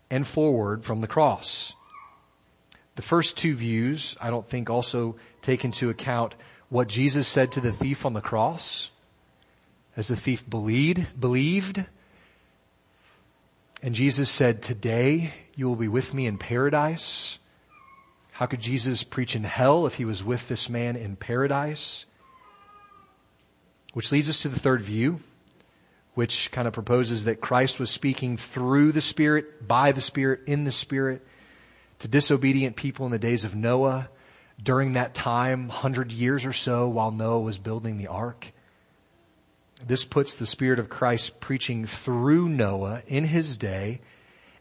and 0.09 0.25
forward 0.25 0.85
from 0.85 1.01
the 1.01 1.07
cross. 1.07 1.73
The 2.97 3.03
first 3.03 3.37
two 3.37 3.55
views, 3.55 4.17
I 4.19 4.31
don't 4.31 4.49
think 4.49 4.71
also 4.71 5.17
take 5.43 5.63
into 5.63 5.91
account 5.91 6.33
what 6.69 6.87
Jesus 6.87 7.27
said 7.27 7.51
to 7.53 7.61
the 7.61 7.71
thief 7.71 8.07
on 8.07 8.13
the 8.13 8.21
cross. 8.21 8.89
As 9.95 10.07
the 10.07 10.15
thief 10.15 10.47
believed, 10.49 11.19
believed, 11.19 11.85
and 13.83 13.93
Jesus 13.93 14.31
said, 14.31 14.63
today 14.63 15.31
you 15.55 15.67
will 15.67 15.75
be 15.75 15.87
with 15.87 16.11
me 16.11 16.25
in 16.25 16.39
paradise. 16.39 17.37
How 18.31 18.47
could 18.47 18.61
Jesus 18.61 19.03
preach 19.03 19.35
in 19.35 19.43
hell 19.43 19.85
if 19.85 19.93
he 19.93 20.05
was 20.05 20.23
with 20.23 20.47
this 20.47 20.67
man 20.67 20.95
in 20.95 21.15
paradise? 21.15 22.07
Which 23.93 24.11
leads 24.11 24.27
us 24.27 24.41
to 24.41 24.49
the 24.49 24.59
third 24.59 24.81
view, 24.81 25.21
which 26.15 26.49
kind 26.51 26.67
of 26.67 26.73
proposes 26.73 27.25
that 27.25 27.41
Christ 27.41 27.79
was 27.79 27.91
speaking 27.91 28.37
through 28.37 28.91
the 28.91 29.01
Spirit, 29.01 29.67
by 29.67 29.91
the 29.91 30.01
Spirit, 30.01 30.41
in 30.47 30.63
the 30.63 30.71
Spirit, 30.71 31.23
to 31.99 32.07
disobedient 32.07 32.75
people 32.75 33.05
in 33.05 33.11
the 33.11 33.19
days 33.19 33.43
of 33.43 33.55
Noah 33.55 34.09
during 34.61 34.93
that 34.93 35.13
time, 35.13 35.69
hundred 35.69 36.11
years 36.11 36.45
or 36.45 36.53
so 36.53 36.87
while 36.87 37.11
Noah 37.11 37.39
was 37.39 37.57
building 37.57 37.97
the 37.97 38.07
ark. 38.07 38.51
This 39.85 40.03
puts 40.03 40.35
the 40.35 40.45
Spirit 40.45 40.79
of 40.79 40.89
Christ 40.89 41.39
preaching 41.39 41.85
through 41.85 42.49
Noah 42.49 43.03
in 43.07 43.25
his 43.25 43.57
day 43.57 43.99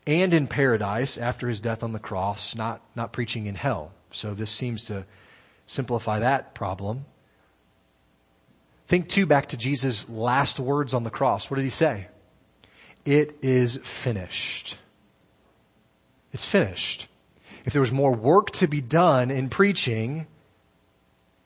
and 0.07 0.33
in 0.35 0.47
paradise 0.47 1.17
after 1.17 1.49
his 1.49 1.61
death 1.61 1.83
on 1.83 1.93
the 1.93 1.99
cross, 1.99 2.55
not, 2.55 2.83
not 2.95 3.13
preaching 3.13 3.47
in 3.47 3.55
hell. 3.55 3.93
So 4.11 4.35
this 4.35 4.51
seems 4.51 4.85
to 4.87 5.05
simplify 5.67 6.21
that 6.21 6.55
problem. 6.55 7.07
Think 8.89 9.09
too 9.09 9.27
back 9.27 9.49
to 9.49 9.57
Jesus' 9.57 10.09
last 10.09 10.61
words 10.61 10.95
on 10.95 11.03
the 11.03 11.11
cross. 11.11 11.51
What 11.51 11.57
did 11.57 11.65
he 11.65 11.71
say? 11.71 12.09
It 13.05 13.39
is 13.43 13.77
finished. 13.83 14.79
It's 16.33 16.47
finished 16.47 17.09
if 17.67 17.73
there 17.73 17.81
was 17.81 17.93
more 17.93 18.13
work 18.13 18.53
to 18.53 18.69
be 18.69 18.81
done 18.81 19.31
in 19.33 19.49
preaching, 19.49 20.29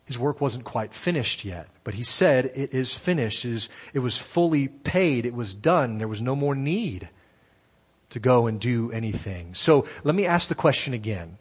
his 0.04 0.18
work 0.18 0.40
wasn't 0.40 0.64
quite 0.64 0.92
finished 0.92 1.46
yet. 1.46 1.68
But 1.82 1.94
he 1.94 2.02
said, 2.02 2.44
it 2.54 2.74
is 2.74 2.94
finished. 2.94 3.46
It, 3.46 3.52
is, 3.52 3.68
it 3.94 4.00
was 4.00 4.18
fully 4.18 4.68
paid. 4.68 5.24
It 5.24 5.34
was 5.34 5.54
done. 5.54 5.96
There 5.96 6.08
was 6.08 6.20
no 6.20 6.36
more 6.36 6.54
need 6.54 7.08
to 8.10 8.20
go 8.20 8.46
and 8.46 8.60
do 8.60 8.92
anything. 8.92 9.54
So 9.54 9.86
let 10.04 10.14
me 10.14 10.26
ask 10.26 10.48
the 10.48 10.54
question 10.54 10.92
again 10.92 11.38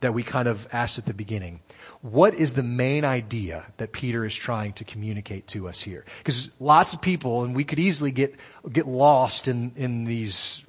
that 0.00 0.12
we 0.12 0.24
kind 0.24 0.48
of 0.48 0.66
asked 0.72 0.98
at 0.98 1.04
the 1.04 1.14
beginning. 1.14 1.60
What 2.00 2.34
is 2.34 2.54
the 2.54 2.62
main 2.64 3.04
idea 3.04 3.66
that 3.76 3.92
Peter 3.92 4.24
is 4.24 4.34
trying 4.34 4.72
to 4.72 4.84
communicate 4.84 5.46
to 5.48 5.68
us 5.68 5.80
here? 5.80 6.04
Because 6.18 6.50
lots 6.58 6.94
of 6.94 7.00
people, 7.00 7.44
and 7.44 7.54
we 7.54 7.64
could 7.64 7.78
easily 7.78 8.10
get, 8.10 8.34
get 8.72 8.88
lost 8.88 9.46
in, 9.46 9.72
in 9.76 10.04
these, 10.04 10.64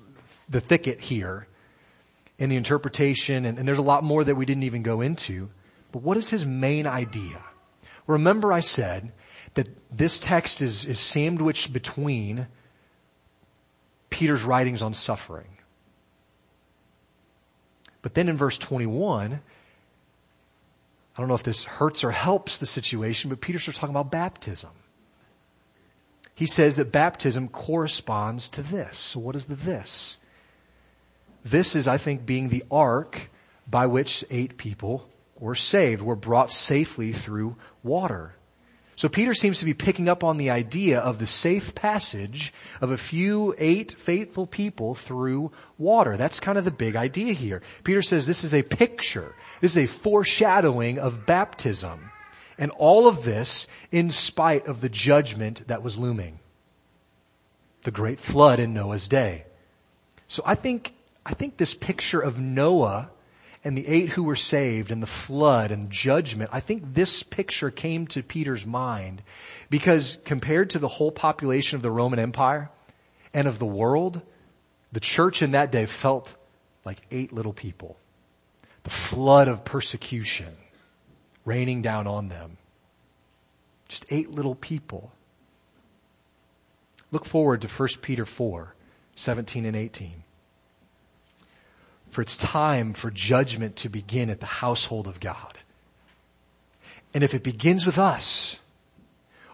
the 0.48 0.60
thicket 0.60 1.02
here 1.02 1.48
in 2.42 2.50
the 2.50 2.56
interpretation, 2.56 3.46
and, 3.46 3.60
and 3.60 3.68
there's 3.68 3.78
a 3.78 3.84
lot 3.84 4.04
more 4.04 4.24
that 4.24 4.34
we 4.34 4.48
didn't 4.48 4.64
even 4.64 4.82
go 4.82 5.02
into. 5.02 5.48
But 5.92 6.02
what 6.02 6.18
is 6.18 6.32
his 6.32 6.44
main 6.44 6.88
idea? 6.88 7.40
Remember 8.08 8.52
I 8.52 8.62
said 8.62 9.12
that 9.54 9.68
this 9.96 10.20
text 10.20 10.60
is, 10.60 10.84
is 10.84 11.00
sandwiched 11.00 11.72
between 11.72 12.48
Peter's 14.10 14.42
writings 14.42 14.82
on 14.82 14.96
suffering. 14.96 15.60
But 18.02 18.16
then 18.16 18.28
in 18.28 18.38
verse 18.38 18.58
21, 18.58 19.34
I 19.34 19.40
don't 21.22 21.28
know 21.28 21.36
if 21.36 21.44
this 21.44 21.66
hurts 21.66 22.04
or 22.04 22.10
helps 22.10 22.58
the 22.58 22.66
situation, 22.66 23.30
but 23.30 23.40
Peter 23.40 23.60
starts 23.60 23.78
talking 23.78 23.94
about 23.94 24.10
baptism. 24.10 24.72
He 26.34 26.48
says 26.48 26.78
that 26.78 26.92
baptism 26.92 27.50
corresponds 27.50 28.50
to 28.50 28.64
this. 28.64 28.98
So 28.98 29.20
what 29.20 29.36
is 29.36 29.46
the 29.46 29.54
this? 29.54 30.18
This 31.44 31.76
is, 31.76 31.88
I 31.88 31.98
think, 31.98 32.26
being 32.26 32.50
the 32.50 32.64
ark 32.70 33.30
by 33.70 33.88
which 33.88 34.24
eight 34.30 34.58
people 34.58 35.08
were 35.40 35.56
saved, 35.56 36.02
were 36.02 36.16
brought 36.16 36.52
safely 36.52 37.12
through 37.14 37.56
water. 37.84 38.36
So 38.96 39.10
Peter 39.10 39.34
seems 39.34 39.60
to 39.60 39.66
be 39.66 39.74
picking 39.74 40.08
up 40.08 40.24
on 40.24 40.38
the 40.38 40.52
idea 40.52 41.00
of 41.00 41.18
the 41.18 41.26
safe 41.26 41.74
passage 41.74 42.54
of 42.82 42.92
a 42.92 42.98
few 42.98 43.56
eight 43.58 43.94
faithful 43.94 44.46
people 44.46 44.94
through 44.94 45.52
water. 45.80 46.18
That's 46.18 46.40
kind 46.40 46.60
of 46.60 46.66
the 46.66 46.70
big 46.72 46.96
idea 46.96 47.34
here. 47.34 47.64
Peter 47.84 48.04
says 48.04 48.28
this 48.28 48.44
is 48.44 48.54
a 48.54 48.62
picture. 48.62 49.34
This 49.60 49.72
is 49.72 49.78
a 49.78 49.88
foreshadowing 49.88 51.00
of 51.00 51.26
baptism. 51.26 52.12
And 52.60 52.70
all 52.72 53.08
of 53.08 53.24
this 53.24 53.66
in 53.92 54.12
spite 54.12 54.68
of 54.68 54.82
the 54.82 54.90
judgment 54.90 55.68
that 55.68 55.82
was 55.82 55.98
looming. 55.98 56.38
The 57.82 57.92
great 57.92 58.20
flood 58.20 58.60
in 58.60 58.72
Noah's 58.72 59.08
day. 59.08 59.46
So 60.28 60.44
I 60.46 60.54
think 60.54 60.94
I 61.26 61.34
think 61.34 61.58
this 61.58 61.74
picture 61.74 62.20
of 62.20 62.40
Noah 62.40 63.12
and 63.64 63.78
the 63.78 63.88
eight 63.88 64.10
who 64.10 64.24
were 64.24 64.36
saved 64.36 64.92
and 64.92 65.04
the 65.04 65.08
flood 65.08 65.72
and 65.72 65.90
judgment, 65.90 66.50
I 66.52 66.60
think 66.60 66.94
this 66.94 67.22
picture 67.22 67.70
came 67.70 68.08
to 68.08 68.24
Peter's 68.24 68.66
mind 68.66 69.22
because 69.70 70.18
compared 70.26 70.72
to 70.72 70.80
the 70.80 70.88
whole 70.88 71.12
population 71.12 71.76
of 71.76 71.84
the 71.84 71.92
Roman 71.92 72.18
Empire 72.18 72.72
and 73.34 73.48
of 73.48 73.60
the 73.60 73.66
world, 73.66 74.22
the 74.92 75.00
church 75.00 75.42
in 75.42 75.52
that 75.52 75.72
day 75.72 75.86
felt 75.86 76.36
like 76.86 77.02
eight 77.12 77.32
little 77.32 77.54
people. 77.54 77.98
The 78.84 78.90
flood 78.90 79.48
of 79.48 79.64
persecution 79.64 80.58
raining 81.46 81.84
down 81.84 82.08
on 82.08 82.30
them. 82.30 82.58
Just 83.88 84.06
eight 84.10 84.32
little 84.32 84.56
people. 84.56 85.12
Look 87.12 87.26
forward 87.26 87.62
to 87.62 87.68
1 87.68 87.90
Peter 88.02 88.26
4, 88.26 88.74
17 89.16 89.66
and 89.66 89.76
18 89.76 90.21
for 92.12 92.22
it's 92.22 92.38
time 92.38 92.94
for 92.94 93.10
judgment 93.10 93.78
to 93.78 93.90
begin 93.90 94.30
at 94.30 94.40
the 94.40 94.46
household 94.46 95.08
of 95.08 95.20
God. 95.20 95.58
And 97.14 97.24
if 97.24 97.34
it 97.34 97.44
begins 97.44 97.86
with 97.86 97.98
us, 97.98 98.58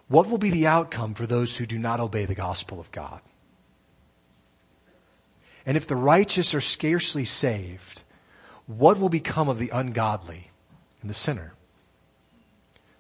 what 0.08 0.30
will 0.30 0.38
be 0.38 0.50
the 0.50 0.68
outcome 0.68 1.14
for 1.14 1.26
those 1.26 1.58
who 1.58 1.66
do 1.66 1.78
not 1.78 2.00
obey 2.00 2.26
the 2.26 2.36
gospel 2.36 2.80
of 2.80 2.92
God? 2.92 3.22
And 5.66 5.78
if 5.78 5.86
the 5.86 5.96
righteous 5.96 6.54
are 6.54 6.62
scarcely 6.62 7.26
saved, 7.26 8.02
what 8.66 9.00
will 9.00 9.10
become 9.10 9.50
of 9.50 9.60
the 9.60 9.70
ungodly 9.70 10.52
and 11.02 11.10
the 11.10 11.14
sinner? 11.16 11.54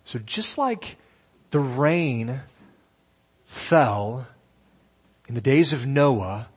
So 0.04 0.20
just 0.20 0.58
like 0.58 0.98
the 1.52 1.60
rain 1.60 2.42
fell 3.46 4.28
in 5.28 5.36
the 5.36 5.42
days 5.42 5.74
of 5.74 5.86
Noah 5.86 6.50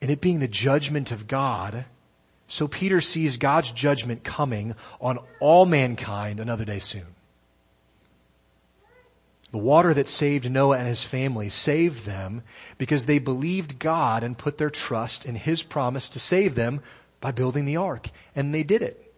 and 0.00 0.10
it 0.10 0.20
being 0.20 0.40
the 0.40 0.48
judgment 0.48 1.12
of 1.12 1.28
God, 1.28 1.84
so 2.52 2.68
Peter 2.68 3.00
sees 3.00 3.38
God's 3.38 3.72
judgment 3.72 4.24
coming 4.24 4.74
on 5.00 5.18
all 5.40 5.64
mankind 5.64 6.38
another 6.38 6.66
day 6.66 6.80
soon. 6.80 7.06
The 9.52 9.56
water 9.56 9.94
that 9.94 10.06
saved 10.06 10.50
Noah 10.50 10.76
and 10.76 10.86
his 10.86 11.02
family 11.02 11.48
saved 11.48 12.04
them 12.04 12.42
because 12.76 13.06
they 13.06 13.18
believed 13.18 13.78
God 13.78 14.22
and 14.22 14.36
put 14.36 14.58
their 14.58 14.68
trust 14.68 15.24
in 15.24 15.34
his 15.34 15.62
promise 15.62 16.10
to 16.10 16.20
save 16.20 16.54
them 16.54 16.82
by 17.22 17.30
building 17.30 17.64
the 17.64 17.78
ark. 17.78 18.10
And 18.36 18.54
they 18.54 18.64
did 18.64 18.82
it. 18.82 19.14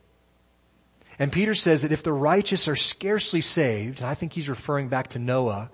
And 1.18 1.32
Peter 1.32 1.56
says 1.56 1.82
that 1.82 1.90
if 1.90 2.04
the 2.04 2.12
righteous 2.12 2.68
are 2.68 2.76
scarcely 2.76 3.40
saved, 3.40 3.98
and 3.98 4.08
I 4.08 4.14
think 4.14 4.32
he's 4.32 4.48
referring 4.48 4.86
back 4.86 5.08
to 5.08 5.18
Noah 5.18 5.72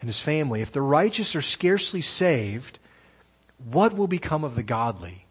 and 0.00 0.08
his 0.08 0.20
family, 0.20 0.62
if 0.62 0.70
the 0.70 0.82
righteous 0.82 1.34
are 1.34 1.42
scarcely 1.42 2.00
saved, 2.00 2.78
what 3.72 3.92
will 3.92 4.06
become 4.06 4.44
of 4.44 4.54
the 4.54 4.62
godly? 4.62 5.25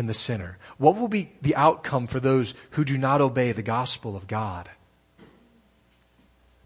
And 0.00 0.08
the 0.08 0.14
sinner? 0.14 0.56
What 0.78 0.96
will 0.96 1.08
be 1.08 1.30
the 1.42 1.54
outcome 1.56 2.06
for 2.06 2.18
those 2.18 2.54
who 2.70 2.84
do 2.84 2.96
not 2.96 3.20
obey 3.20 3.52
the 3.52 3.62
gospel 3.62 4.16
of 4.16 4.26
God? 4.26 4.68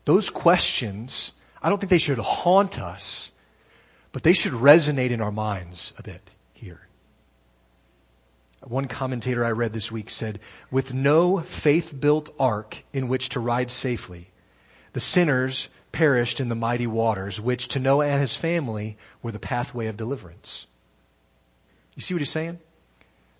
Those 0.04 0.30
questions, 0.30 1.32
I 1.60 1.68
don't 1.68 1.78
think 1.78 1.90
they 1.90 1.98
should 1.98 2.18
haunt 2.18 2.80
us, 2.80 3.32
but 4.12 4.22
they 4.22 4.34
should 4.34 4.52
resonate 4.52 5.10
in 5.10 5.20
our 5.20 5.32
minds 5.32 5.92
a 5.98 6.02
bit 6.04 6.30
here. 6.52 6.86
One 8.62 8.86
commentator 8.86 9.44
I 9.44 9.50
read 9.50 9.72
this 9.72 9.90
week 9.90 10.10
said, 10.10 10.38
with 10.70 10.94
no 10.94 11.40
faith-built 11.40 12.30
ark 12.38 12.84
in 12.92 13.08
which 13.08 13.30
to 13.30 13.40
ride 13.40 13.70
safely, 13.70 14.30
the 14.92 15.00
sinners 15.00 15.68
perished 15.90 16.38
in 16.38 16.48
the 16.48 16.54
mighty 16.54 16.86
waters, 16.86 17.40
which 17.40 17.66
to 17.68 17.80
Noah 17.80 18.06
and 18.06 18.20
his 18.20 18.36
family 18.36 18.96
were 19.22 19.32
the 19.32 19.40
pathway 19.40 19.88
of 19.88 19.96
deliverance. 19.96 20.66
You 21.96 22.02
see 22.02 22.14
what 22.14 22.20
he's 22.20 22.30
saying? 22.30 22.60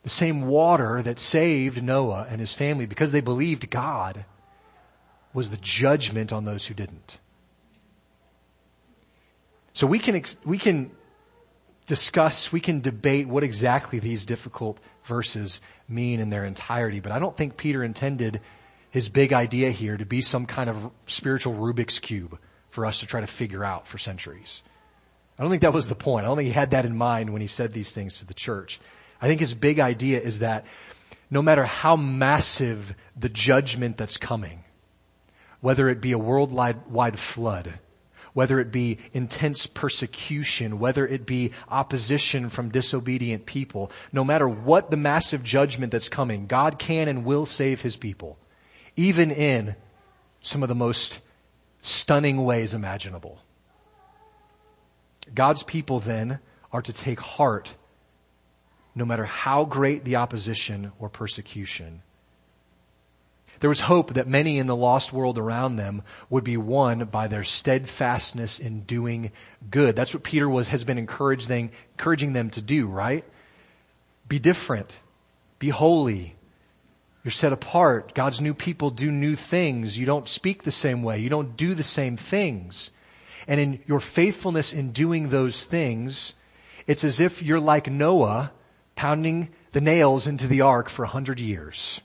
The 0.05 0.11
same 0.11 0.43
water 0.43 1.03
that 1.03 1.19
saved 1.19 1.83
Noah 1.83 2.27
and 2.31 2.41
his 2.41 2.55
family 2.55 2.87
because 2.87 3.11
they 3.11 3.21
believed 3.21 3.71
God 3.71 4.25
was 5.33 5.51
the 5.51 5.57
judgment 5.57 6.33
on 6.33 6.45
those 6.45 6.67
who 6.67 6.75
didn't. 6.75 7.19
So 9.73 9.87
we 9.89 9.99
can, 9.99 10.23
we 10.45 10.57
can 10.57 10.93
discuss, 11.87 12.53
we 12.53 12.61
can 12.61 12.81
debate 12.81 13.27
what 13.27 13.43
exactly 13.43 13.99
these 13.99 14.25
difficult 14.25 14.79
verses 15.05 15.61
mean 15.89 16.21
in 16.21 16.31
their 16.31 16.45
entirety, 16.45 17.01
but 17.01 17.13
I 17.13 17.19
don't 17.19 17.37
think 17.37 17.57
Peter 17.57 17.83
intended 17.83 18.41
his 18.91 19.09
big 19.09 19.33
idea 19.33 19.71
here 19.71 19.97
to 19.97 20.07
be 20.07 20.21
some 20.21 20.47
kind 20.47 20.71
of 20.71 20.91
spiritual 21.07 21.55
Rubik's 21.55 21.99
cube 21.99 22.39
for 22.69 22.87
us 22.87 23.01
to 23.01 23.07
try 23.07 23.21
to 23.21 23.27
figure 23.27 23.65
out 23.65 23.89
for 23.89 23.99
centuries. 23.99 24.63
I 25.39 25.43
don't 25.43 25.51
think 25.51 25.63
that 25.63 25.73
was 25.73 25.89
the 25.89 25.97
point. 25.97 26.25
I 26.25 26.29
don't 26.29 26.37
think 26.37 26.47
he 26.47 26.53
had 26.53 26.71
that 26.71 26.85
in 26.85 26.97
mind 26.97 27.31
when 27.31 27.41
he 27.41 27.49
said 27.49 27.73
these 27.73 27.93
things 27.93 28.21
to 28.21 28.27
the 28.27 28.35
church. 28.35 28.79
I 29.25 29.27
think 29.27 29.41
his 29.41 29.55
big 29.55 29.81
idea 29.81 30.21
is 30.21 30.41
that 30.41 30.67
no 31.31 31.41
matter 31.41 31.65
how 31.65 31.97
massive 31.97 32.95
the 33.17 33.31
judgment 33.31 33.97
that's 33.97 34.19
coming, 34.19 34.65
whether 35.63 35.89
it 35.89 36.03
be 36.03 36.13
a 36.13 36.19
worldwide 36.19 37.19
flood, 37.19 37.79
whether 38.35 38.61
it 38.61 38.71
be 38.71 38.99
intense 39.15 39.67
persecution, 39.67 40.79
whether 40.79 41.07
it 41.07 41.25
be 41.25 41.53
opposition 41.71 42.51
from 42.51 42.69
disobedient 42.69 43.47
people, 43.47 43.91
no 44.13 44.25
matter 44.25 44.47
what 44.47 44.91
the 44.91 44.97
massive 44.99 45.43
judgment 45.43 45.91
that's 45.91 46.11
coming, 46.11 46.47
God 46.47 46.79
can 46.79 47.09
and 47.09 47.25
will 47.25 47.47
save 47.47 47.81
his 47.81 47.97
people, 47.97 48.37
even 48.95 49.31
in 49.31 49.75
some 50.43 50.63
of 50.63 50.69
the 50.69 50.75
most 50.75 51.21
stunning 51.81 52.45
ways 52.45 52.75
imaginable. 52.75 53.41
God's 55.35 55.63
people 55.63 55.99
then 55.99 56.41
are 56.71 56.83
to 56.83 56.93
take 56.93 57.21
heart 57.21 57.75
no 58.95 59.05
matter 59.05 59.25
how 59.25 59.65
great 59.65 60.05
the 60.05 60.17
opposition 60.17 60.93
or 60.99 61.09
persecution. 61.09 62.03
There 63.61 63.69
was 63.69 63.81
hope 63.81 64.15
that 64.15 64.29
many 64.29 64.59
in 64.59 64.67
the 64.67 64.77
lost 64.77 65.13
world 65.13 65.39
around 65.39 65.77
them 65.77 66.03
would 66.29 66.45
be 66.45 66.57
won 66.57 67.07
by 67.07 67.29
their 67.29 67.45
steadfastness 67.45 68.59
in 68.59 68.81
doing 68.81 69.33
good. 69.71 69.97
That's 69.97 70.13
what 70.13 70.23
Peter 70.23 70.49
was, 70.49 70.69
has 70.69 70.85
been 70.85 70.99
encouraging, 70.99 71.71
encouraging 71.93 72.33
them 72.35 72.51
to 72.51 72.61
do, 72.61 72.87
right? 72.87 73.25
Be 74.29 74.39
different. 74.39 74.99
Be 75.59 75.71
holy. 75.71 76.37
You're 77.23 77.33
set 77.33 77.53
apart. 77.53 78.15
God's 78.15 78.41
new 78.41 78.55
people 78.55 78.91
do 78.91 79.11
new 79.11 79.35
things. 79.35 79.99
You 79.99 80.05
don't 80.05 80.29
speak 80.29 80.63
the 80.63 80.71
same 80.71 81.03
way. 81.03 81.21
You 81.21 81.31
don't 81.31 81.57
do 81.57 81.75
the 81.75 81.83
same 81.83 82.17
things. 82.17 82.91
And 83.49 83.61
in 83.61 83.83
your 83.87 84.01
faithfulness 84.01 84.73
in 84.73 84.93
doing 84.93 85.29
those 85.29 85.65
things, 85.65 86.35
it's 86.87 87.05
as 87.05 87.21
if 87.21 87.43
you're 87.43 87.61
like 87.61 87.91
Noah 87.91 88.53
pounding 88.97 89.51
the 89.73 89.81
nails 89.81 90.27
into 90.27 90.47
the 90.47 90.61
ark 90.61 90.89
for 90.89 91.05
a 91.05 91.09
hundred 91.09 91.41
years. 91.41 92.01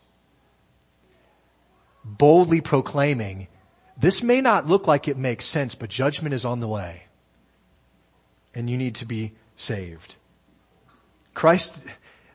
Boldly 2.04 2.62
proclaiming, 2.62 3.48
this 3.98 4.24
may 4.24 4.42
not 4.42 4.66
look 4.66 4.88
like 4.88 5.08
it 5.08 5.18
makes 5.18 5.46
sense, 5.46 5.76
but 5.76 5.90
judgment 5.90 6.34
is 6.34 6.46
on 6.46 6.60
the 6.60 6.68
way. 6.68 7.04
And 8.56 8.70
you 8.70 8.78
need 8.78 8.96
to 8.96 9.06
be 9.06 9.34
saved. 9.56 10.16
Christ, 11.34 11.86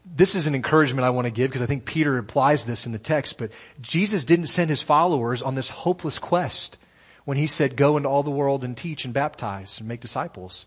this 0.05 0.35
is 0.35 0.47
an 0.47 0.55
encouragement 0.55 1.05
I 1.05 1.11
want 1.11 1.27
to 1.27 1.31
give 1.31 1.51
because 1.51 1.63
I 1.63 1.67
think 1.67 1.85
Peter 1.85 2.17
implies 2.17 2.65
this 2.65 2.87
in 2.87 2.93
the 2.93 2.99
text, 2.99 3.39
but 3.39 3.51
Jesus 3.81 4.25
didn't 4.25 4.47
send 4.47 4.71
his 4.71 4.83
followers 4.83 5.43
on 5.43 5.55
this 5.55 5.69
hopeless 5.69 6.19
quest 6.19 6.77
when 7.25 7.39
he 7.39 7.47
said, 7.47 7.77
go 7.77 7.97
into 7.97 8.09
all 8.09 8.23
the 8.23 8.31
world 8.31 8.65
and 8.65 8.77
teach 8.77 9.05
and 9.05 9.15
baptize 9.15 9.79
and 9.79 9.89
make 9.89 10.01
disciples. 10.01 10.67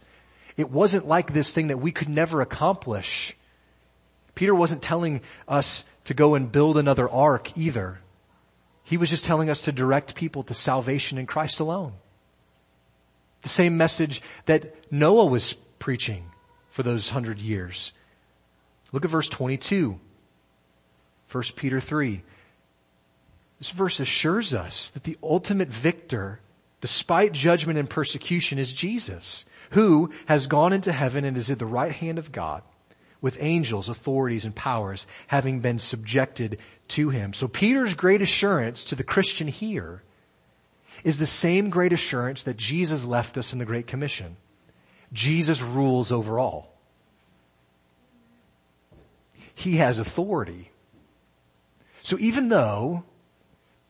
It 0.57 0.71
wasn't 0.71 1.07
like 1.07 1.33
this 1.33 1.53
thing 1.53 1.67
that 1.67 1.77
we 1.77 1.91
could 1.91 2.09
never 2.09 2.41
accomplish. 2.41 3.35
Peter 4.37 4.53
wasn't 4.53 4.83
telling 4.83 5.21
us 5.47 5.83
to 6.03 6.13
go 6.13 6.35
and 6.35 6.51
build 6.51 6.77
another 6.77 7.09
ark 7.09 7.57
either. 7.57 7.99
He 8.83 8.95
was 8.95 9.09
just 9.09 9.25
telling 9.25 9.49
us 9.49 9.63
to 9.63 9.71
direct 9.71 10.13
people 10.13 10.43
to 10.43 10.53
salvation 10.53 11.17
in 11.17 11.25
Christ 11.25 11.59
alone. 11.59 11.93
The 13.41 13.49
same 13.49 13.77
message 13.77 14.21
that 14.45 14.91
Noah 14.91 15.25
was 15.25 15.53
preaching 15.79 16.29
for 16.69 16.83
those 16.83 17.09
hundred 17.09 17.39
years. 17.39 17.93
Look 18.91 19.03
at 19.03 19.09
verse 19.09 19.27
22. 19.27 19.99
1 21.31 21.43
Peter 21.55 21.79
3. 21.79 22.21
This 23.57 23.71
verse 23.71 23.99
assures 23.99 24.53
us 24.53 24.91
that 24.91 25.03
the 25.03 25.17
ultimate 25.23 25.69
victor 25.69 26.41
despite 26.79 27.31
judgment 27.31 27.79
and 27.79 27.89
persecution 27.89 28.59
is 28.59 28.71
Jesus, 28.71 29.45
who 29.71 30.11
has 30.27 30.45
gone 30.45 30.73
into 30.73 30.91
heaven 30.91 31.25
and 31.25 31.35
is 31.35 31.49
at 31.49 31.57
the 31.57 31.65
right 31.65 31.91
hand 31.91 32.19
of 32.19 32.31
God 32.31 32.61
with 33.21 33.37
angels, 33.41 33.89
authorities, 33.89 34.45
and 34.45 34.55
powers 34.55 35.07
having 35.27 35.59
been 35.59 35.79
subjected 35.79 36.59
to 36.89 37.09
him. 37.09 37.33
So 37.33 37.47
Peter's 37.47 37.95
great 37.95 38.21
assurance 38.21 38.83
to 38.85 38.95
the 38.95 39.03
Christian 39.03 39.47
here 39.47 40.03
is 41.03 41.17
the 41.17 41.27
same 41.27 41.69
great 41.69 41.93
assurance 41.93 42.43
that 42.43 42.57
Jesus 42.57 43.05
left 43.05 43.37
us 43.37 43.53
in 43.53 43.59
the 43.59 43.65
Great 43.65 43.87
Commission. 43.87 44.37
Jesus 45.13 45.61
rules 45.61 46.11
over 46.11 46.39
all. 46.39 46.73
He 49.55 49.77
has 49.77 49.99
authority. 49.99 50.71
So 52.03 52.17
even 52.19 52.49
though 52.49 53.03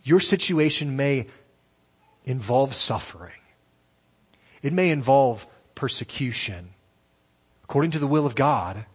your 0.07 0.19
situation 0.21 0.95
may 0.95 1.27
involve 2.23 2.73
suffering. 2.73 3.39
It 4.61 4.73
may 4.73 4.89
involve 4.89 5.45
persecution. 5.75 6.69
According 7.65 7.91
to 7.91 7.99
the 7.99 8.07
will 8.07 8.25
of 8.25 8.35
God, 8.35 8.85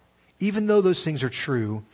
even 0.42 0.66
though 0.66 0.80
those 0.80 1.04
things 1.04 1.22
are 1.22 1.30
true, 1.30 1.84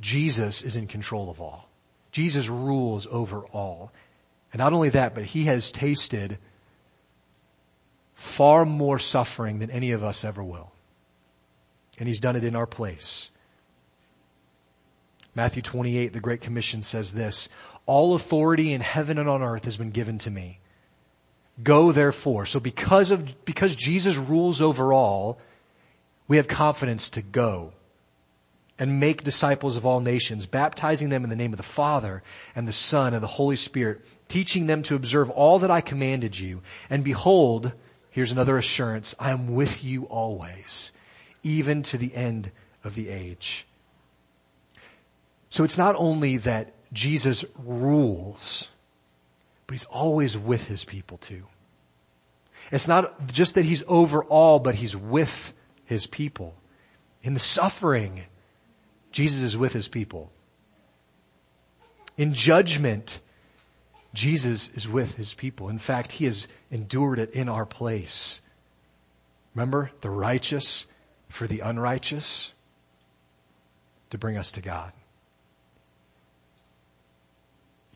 Jesus 0.00 0.62
is 0.62 0.74
in 0.74 0.86
control 0.86 1.28
of 1.28 1.38
all. 1.38 1.68
Jesus 2.12 2.48
rules 2.48 3.06
over 3.10 3.40
all. 3.48 3.92
And 4.52 4.58
not 4.58 4.72
only 4.72 4.88
that, 4.88 5.14
but 5.14 5.24
he 5.26 5.44
has 5.44 5.70
tasted 5.70 6.38
far 8.14 8.64
more 8.64 8.98
suffering 8.98 9.58
than 9.58 9.70
any 9.70 9.90
of 9.90 10.02
us 10.02 10.24
ever 10.24 10.42
will. 10.42 10.72
And 11.98 12.08
he's 12.08 12.20
done 12.20 12.36
it 12.36 12.44
in 12.44 12.56
our 12.56 12.66
place. 12.66 13.28
Matthew 15.34 15.60
28, 15.60 16.14
the 16.14 16.20
Great 16.20 16.40
Commission 16.40 16.82
says 16.82 17.12
this, 17.12 17.50
all 17.84 18.14
authority 18.14 18.72
in 18.72 18.80
heaven 18.80 19.18
and 19.18 19.28
on 19.28 19.42
earth 19.42 19.66
has 19.66 19.76
been 19.76 19.90
given 19.90 20.16
to 20.20 20.30
me. 20.30 20.58
Go 21.62 21.92
therefore. 21.92 22.46
So 22.46 22.60
because 22.60 23.10
of, 23.10 23.44
because 23.44 23.76
Jesus 23.76 24.16
rules 24.16 24.62
over 24.62 24.94
all, 24.94 25.38
we 26.28 26.36
have 26.38 26.48
confidence 26.48 27.10
to 27.10 27.22
go 27.22 27.72
and 28.78 28.98
make 28.98 29.22
disciples 29.22 29.76
of 29.76 29.86
all 29.86 30.00
nations, 30.00 30.46
baptizing 30.46 31.08
them 31.08 31.22
in 31.22 31.30
the 31.30 31.36
name 31.36 31.52
of 31.52 31.56
the 31.58 31.62
Father 31.62 32.22
and 32.56 32.66
the 32.66 32.72
Son 32.72 33.14
and 33.14 33.22
the 33.22 33.28
Holy 33.28 33.56
Spirit, 33.56 34.04
teaching 34.28 34.66
them 34.66 34.82
to 34.82 34.96
observe 34.96 35.30
all 35.30 35.60
that 35.60 35.70
I 35.70 35.80
commanded 35.80 36.38
you. 36.38 36.62
And 36.90 37.04
behold, 37.04 37.72
here's 38.10 38.32
another 38.32 38.58
assurance, 38.58 39.14
I 39.18 39.30
am 39.30 39.54
with 39.54 39.84
you 39.84 40.04
always, 40.04 40.90
even 41.42 41.82
to 41.84 41.98
the 41.98 42.14
end 42.14 42.50
of 42.82 42.94
the 42.94 43.10
age. 43.10 43.66
So 45.50 45.62
it's 45.62 45.78
not 45.78 45.94
only 45.96 46.38
that 46.38 46.72
Jesus 46.92 47.44
rules, 47.56 48.68
but 49.66 49.74
he's 49.74 49.84
always 49.84 50.36
with 50.36 50.66
his 50.66 50.84
people 50.84 51.18
too. 51.18 51.44
It's 52.72 52.88
not 52.88 53.28
just 53.28 53.54
that 53.54 53.64
he's 53.64 53.84
over 53.86 54.24
all, 54.24 54.58
but 54.58 54.74
he's 54.74 54.96
with 54.96 55.52
his 55.84 56.06
people. 56.06 56.54
In 57.22 57.34
the 57.34 57.40
suffering, 57.40 58.22
Jesus 59.12 59.42
is 59.42 59.56
with 59.56 59.72
his 59.72 59.88
people. 59.88 60.30
In 62.16 62.34
judgment, 62.34 63.20
Jesus 64.12 64.70
is 64.74 64.88
with 64.88 65.14
his 65.14 65.34
people. 65.34 65.68
In 65.68 65.78
fact, 65.78 66.12
he 66.12 66.24
has 66.26 66.46
endured 66.70 67.18
it 67.18 67.30
in 67.30 67.48
our 67.48 67.66
place. 67.66 68.40
Remember, 69.54 69.90
the 70.00 70.10
righteous 70.10 70.86
for 71.28 71.46
the 71.46 71.60
unrighteous 71.60 72.52
to 74.10 74.18
bring 74.18 74.36
us 74.36 74.52
to 74.52 74.60
God. 74.60 74.92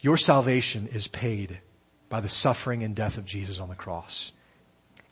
Your 0.01 0.17
salvation 0.17 0.89
is 0.89 1.09
paid 1.09 1.61
by 2.09 2.21
the 2.21 2.29
suffering 2.29 2.83
and 2.83 2.95
death 2.95 3.19
of 3.19 3.25
Jesus 3.25 3.61
on 3.61 3.69
the 3.69 3.75
cross. 3.75 4.33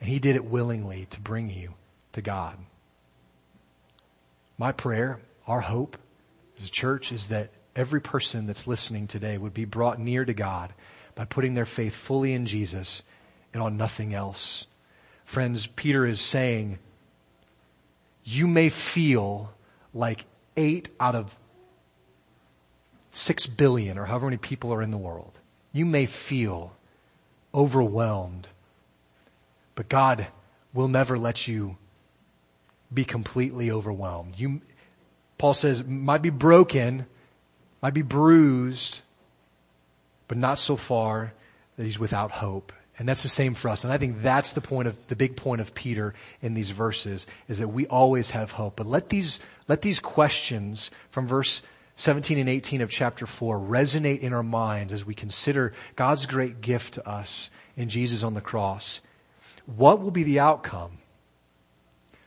And 0.00 0.08
he 0.08 0.18
did 0.18 0.36
it 0.36 0.44
willingly 0.44 1.06
to 1.10 1.20
bring 1.20 1.50
you 1.50 1.74
to 2.16 2.22
God. 2.22 2.56
My 4.56 4.72
prayer, 4.72 5.20
our 5.46 5.60
hope 5.60 5.98
as 6.58 6.64
a 6.64 6.70
church 6.70 7.12
is 7.12 7.28
that 7.28 7.50
every 7.76 8.00
person 8.00 8.46
that's 8.46 8.66
listening 8.66 9.06
today 9.06 9.36
would 9.36 9.52
be 9.52 9.66
brought 9.66 10.00
near 10.00 10.24
to 10.24 10.32
God 10.32 10.72
by 11.14 11.26
putting 11.26 11.52
their 11.52 11.66
faith 11.66 11.94
fully 11.94 12.32
in 12.32 12.46
Jesus 12.46 13.02
and 13.52 13.62
on 13.62 13.76
nothing 13.76 14.14
else. 14.14 14.66
Friends, 15.26 15.66
Peter 15.66 16.06
is 16.06 16.18
saying, 16.18 16.78
you 18.24 18.46
may 18.46 18.70
feel 18.70 19.52
like 19.92 20.24
eight 20.56 20.88
out 20.98 21.14
of 21.14 21.38
six 23.10 23.46
billion 23.46 23.98
or 23.98 24.06
however 24.06 24.26
many 24.26 24.38
people 24.38 24.72
are 24.72 24.80
in 24.80 24.90
the 24.90 24.96
world. 24.96 25.38
You 25.70 25.84
may 25.84 26.06
feel 26.06 26.74
overwhelmed, 27.54 28.48
but 29.74 29.90
God 29.90 30.28
will 30.72 30.88
never 30.88 31.18
let 31.18 31.46
you 31.46 31.76
be 32.92 33.04
completely 33.04 33.70
overwhelmed. 33.70 34.38
You, 34.38 34.60
Paul 35.38 35.54
says 35.54 35.84
might 35.84 36.22
be 36.22 36.30
broken, 36.30 37.06
might 37.82 37.94
be 37.94 38.02
bruised, 38.02 39.02
but 40.28 40.38
not 40.38 40.58
so 40.58 40.76
far 40.76 41.32
that 41.76 41.84
he's 41.84 41.98
without 41.98 42.30
hope. 42.30 42.72
And 42.98 43.06
that's 43.06 43.22
the 43.22 43.28
same 43.28 43.54
for 43.54 43.68
us. 43.68 43.84
And 43.84 43.92
I 43.92 43.98
think 43.98 44.22
that's 44.22 44.54
the 44.54 44.62
point 44.62 44.88
of, 44.88 44.96
the 45.08 45.16
big 45.16 45.36
point 45.36 45.60
of 45.60 45.74
Peter 45.74 46.14
in 46.40 46.54
these 46.54 46.70
verses 46.70 47.26
is 47.46 47.58
that 47.58 47.68
we 47.68 47.86
always 47.86 48.30
have 48.30 48.52
hope. 48.52 48.76
But 48.76 48.86
let 48.86 49.10
these, 49.10 49.38
let 49.68 49.82
these 49.82 50.00
questions 50.00 50.90
from 51.10 51.26
verse 51.26 51.60
17 51.96 52.38
and 52.38 52.48
18 52.48 52.80
of 52.80 52.90
chapter 52.90 53.26
4 53.26 53.58
resonate 53.58 54.20
in 54.20 54.32
our 54.32 54.42
minds 54.42 54.94
as 54.94 55.04
we 55.04 55.14
consider 55.14 55.74
God's 55.94 56.24
great 56.24 56.62
gift 56.62 56.94
to 56.94 57.06
us 57.06 57.50
in 57.76 57.90
Jesus 57.90 58.22
on 58.22 58.32
the 58.32 58.40
cross. 58.40 59.02
What 59.66 60.00
will 60.00 60.10
be 60.10 60.22
the 60.22 60.40
outcome 60.40 60.98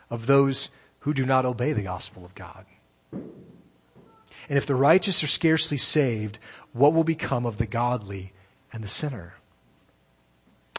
of 0.10 0.26
those 0.26 0.70
who 1.00 1.14
do 1.14 1.26
not 1.26 1.46
obey 1.46 1.74
the 1.74 1.84
gospel 1.84 2.26
of 2.26 2.36
God? 2.36 2.66
And 3.12 4.58
if 4.58 4.66
the 4.66 4.76
righteous 4.76 5.24
are 5.24 5.28
scarcely 5.28 5.78
saved, 5.78 6.40
what 6.74 6.94
will 6.94 7.04
become 7.04 7.46
of 7.46 7.58
the 7.58 7.68
godly 7.68 8.34
and 8.74 8.84
the 8.84 8.88
sinner? 8.88 9.36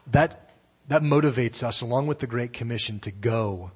That, 0.08 0.50
that 0.88 1.02
motivates 1.02 1.62
us 1.62 1.80
along 1.80 2.08
with 2.08 2.18
the 2.18 2.26
Great 2.26 2.52
Commission 2.52 2.98
to 3.00 3.10
go 3.10 3.70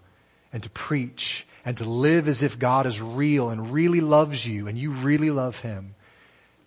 and 0.53 0.63
to 0.63 0.71
preach 0.71 1.47
and 1.65 1.77
to 1.79 1.85
live 1.85 2.29
as 2.29 2.43
if 2.43 2.59
God 2.59 2.87
is 2.87 3.01
real 3.01 3.51
and 3.51 3.73
really 3.73 4.01
loves 4.01 4.47
you 4.47 4.69
and 4.69 4.77
you 4.79 4.91
really 4.91 5.31
love 5.31 5.61
Him 5.61 5.95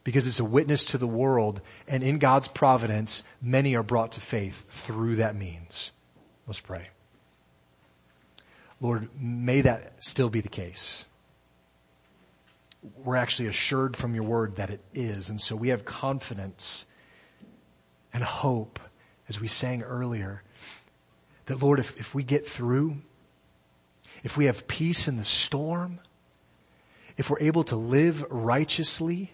because 0.04 0.26
it's 0.26 0.40
a 0.40 0.46
witness 0.46 0.86
to 0.86 0.98
the 0.98 1.08
world 1.08 1.60
and 1.88 2.02
in 2.02 2.18
God's 2.18 2.48
providence, 2.48 3.24
many 3.42 3.76
are 3.76 3.84
brought 3.84 4.14
to 4.14 4.22
faith 4.22 4.64
through 4.70 5.18
that 5.18 5.36
means. 5.36 5.92
Let's 6.48 6.62
pray. 6.62 6.90
Lord, 8.80 9.10
may 9.20 9.62
that 9.62 10.04
still 10.04 10.30
be 10.30 10.42
the 10.42 10.50
case. 10.50 11.06
We're 13.04 13.16
actually 13.16 13.48
assured 13.48 13.98
from 13.98 14.14
your 14.14 14.24
word 14.24 14.58
that 14.58 14.70
it 14.70 14.82
is. 14.94 15.30
And 15.30 15.42
so 15.42 15.56
we 15.56 15.70
have 15.70 15.84
confidence 15.84 16.86
and 18.14 18.24
hope 18.24 18.80
as 19.30 19.40
we 19.40 19.48
sang 19.48 19.84
earlier, 19.84 20.44
that 21.48 21.62
Lord, 21.62 21.80
if, 21.80 22.00
if 22.00 22.16
we 22.16 22.24
get 22.24 22.48
through, 22.48 22.98
if 24.24 24.38
we 24.38 24.46
have 24.46 24.68
peace 24.68 25.08
in 25.08 25.18
the 25.18 25.26
storm, 25.26 26.00
if 27.18 27.30
we're 27.30 27.40
able 27.40 27.64
to 27.66 27.76
live 27.76 28.24
righteously, 28.30 29.34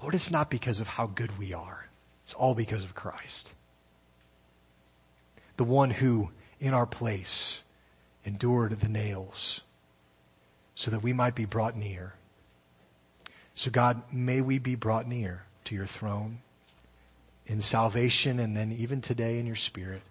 Lord, 0.00 0.14
it's 0.14 0.30
not 0.30 0.50
because 0.50 0.80
of 0.80 0.88
how 0.88 1.06
good 1.06 1.38
we 1.38 1.52
are. 1.52 1.86
It's 2.24 2.34
all 2.34 2.54
because 2.54 2.84
of 2.84 2.94
Christ. 2.94 3.52
The 5.56 5.64
one 5.64 5.90
who, 5.90 6.30
in 6.58 6.74
our 6.74 6.86
place, 6.86 7.62
endured 8.24 8.80
the 8.80 8.88
nails 8.88 9.62
so 10.74 10.90
that 10.90 11.02
we 11.02 11.12
might 11.12 11.34
be 11.34 11.44
brought 11.44 11.76
near. 11.76 12.14
So 13.54 13.70
God, 13.70 14.02
may 14.12 14.40
we 14.40 14.58
be 14.58 14.74
brought 14.74 15.06
near 15.06 15.44
to 15.64 15.74
your 15.74 15.86
throne 15.86 16.38
in 17.46 17.60
salvation 17.60 18.38
and 18.40 18.56
then 18.56 18.72
even 18.72 19.00
today 19.00 19.38
in 19.38 19.46
your 19.46 19.56
spirit. 19.56 20.02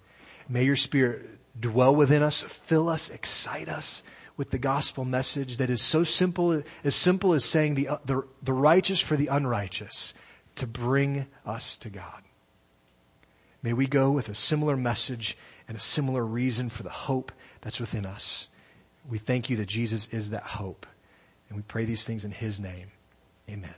May 0.47 0.63
your 0.63 0.75
spirit 0.75 1.27
dwell 1.59 1.95
within 1.95 2.23
us, 2.23 2.41
fill 2.41 2.89
us, 2.89 3.09
excite 3.09 3.69
us 3.69 4.03
with 4.37 4.51
the 4.51 4.59
gospel 4.59 5.05
message 5.05 5.57
that 5.57 5.69
is 5.69 5.81
so 5.81 6.03
simple, 6.03 6.63
as 6.83 6.95
simple 6.95 7.33
as 7.33 7.43
saying 7.43 7.75
the, 7.75 7.87
uh, 7.89 7.97
the, 8.05 8.23
the 8.41 8.53
righteous 8.53 8.99
for 8.99 9.15
the 9.15 9.27
unrighteous 9.27 10.13
to 10.55 10.67
bring 10.67 11.27
us 11.45 11.77
to 11.77 11.89
God. 11.89 12.23
May 13.63 13.73
we 13.73 13.87
go 13.87 14.11
with 14.11 14.29
a 14.29 14.33
similar 14.33 14.75
message 14.75 15.37
and 15.67 15.77
a 15.77 15.81
similar 15.81 16.25
reason 16.25 16.69
for 16.69 16.83
the 16.83 16.89
hope 16.89 17.31
that's 17.61 17.79
within 17.79 18.05
us. 18.05 18.47
We 19.09 19.17
thank 19.17 19.49
you 19.49 19.57
that 19.57 19.67
Jesus 19.67 20.07
is 20.09 20.31
that 20.31 20.43
hope. 20.43 20.85
And 21.49 21.57
we 21.57 21.63
pray 21.63 21.85
these 21.85 22.05
things 22.05 22.23
in 22.25 22.31
His 22.31 22.59
name. 22.59 22.91
Amen. 23.49 23.75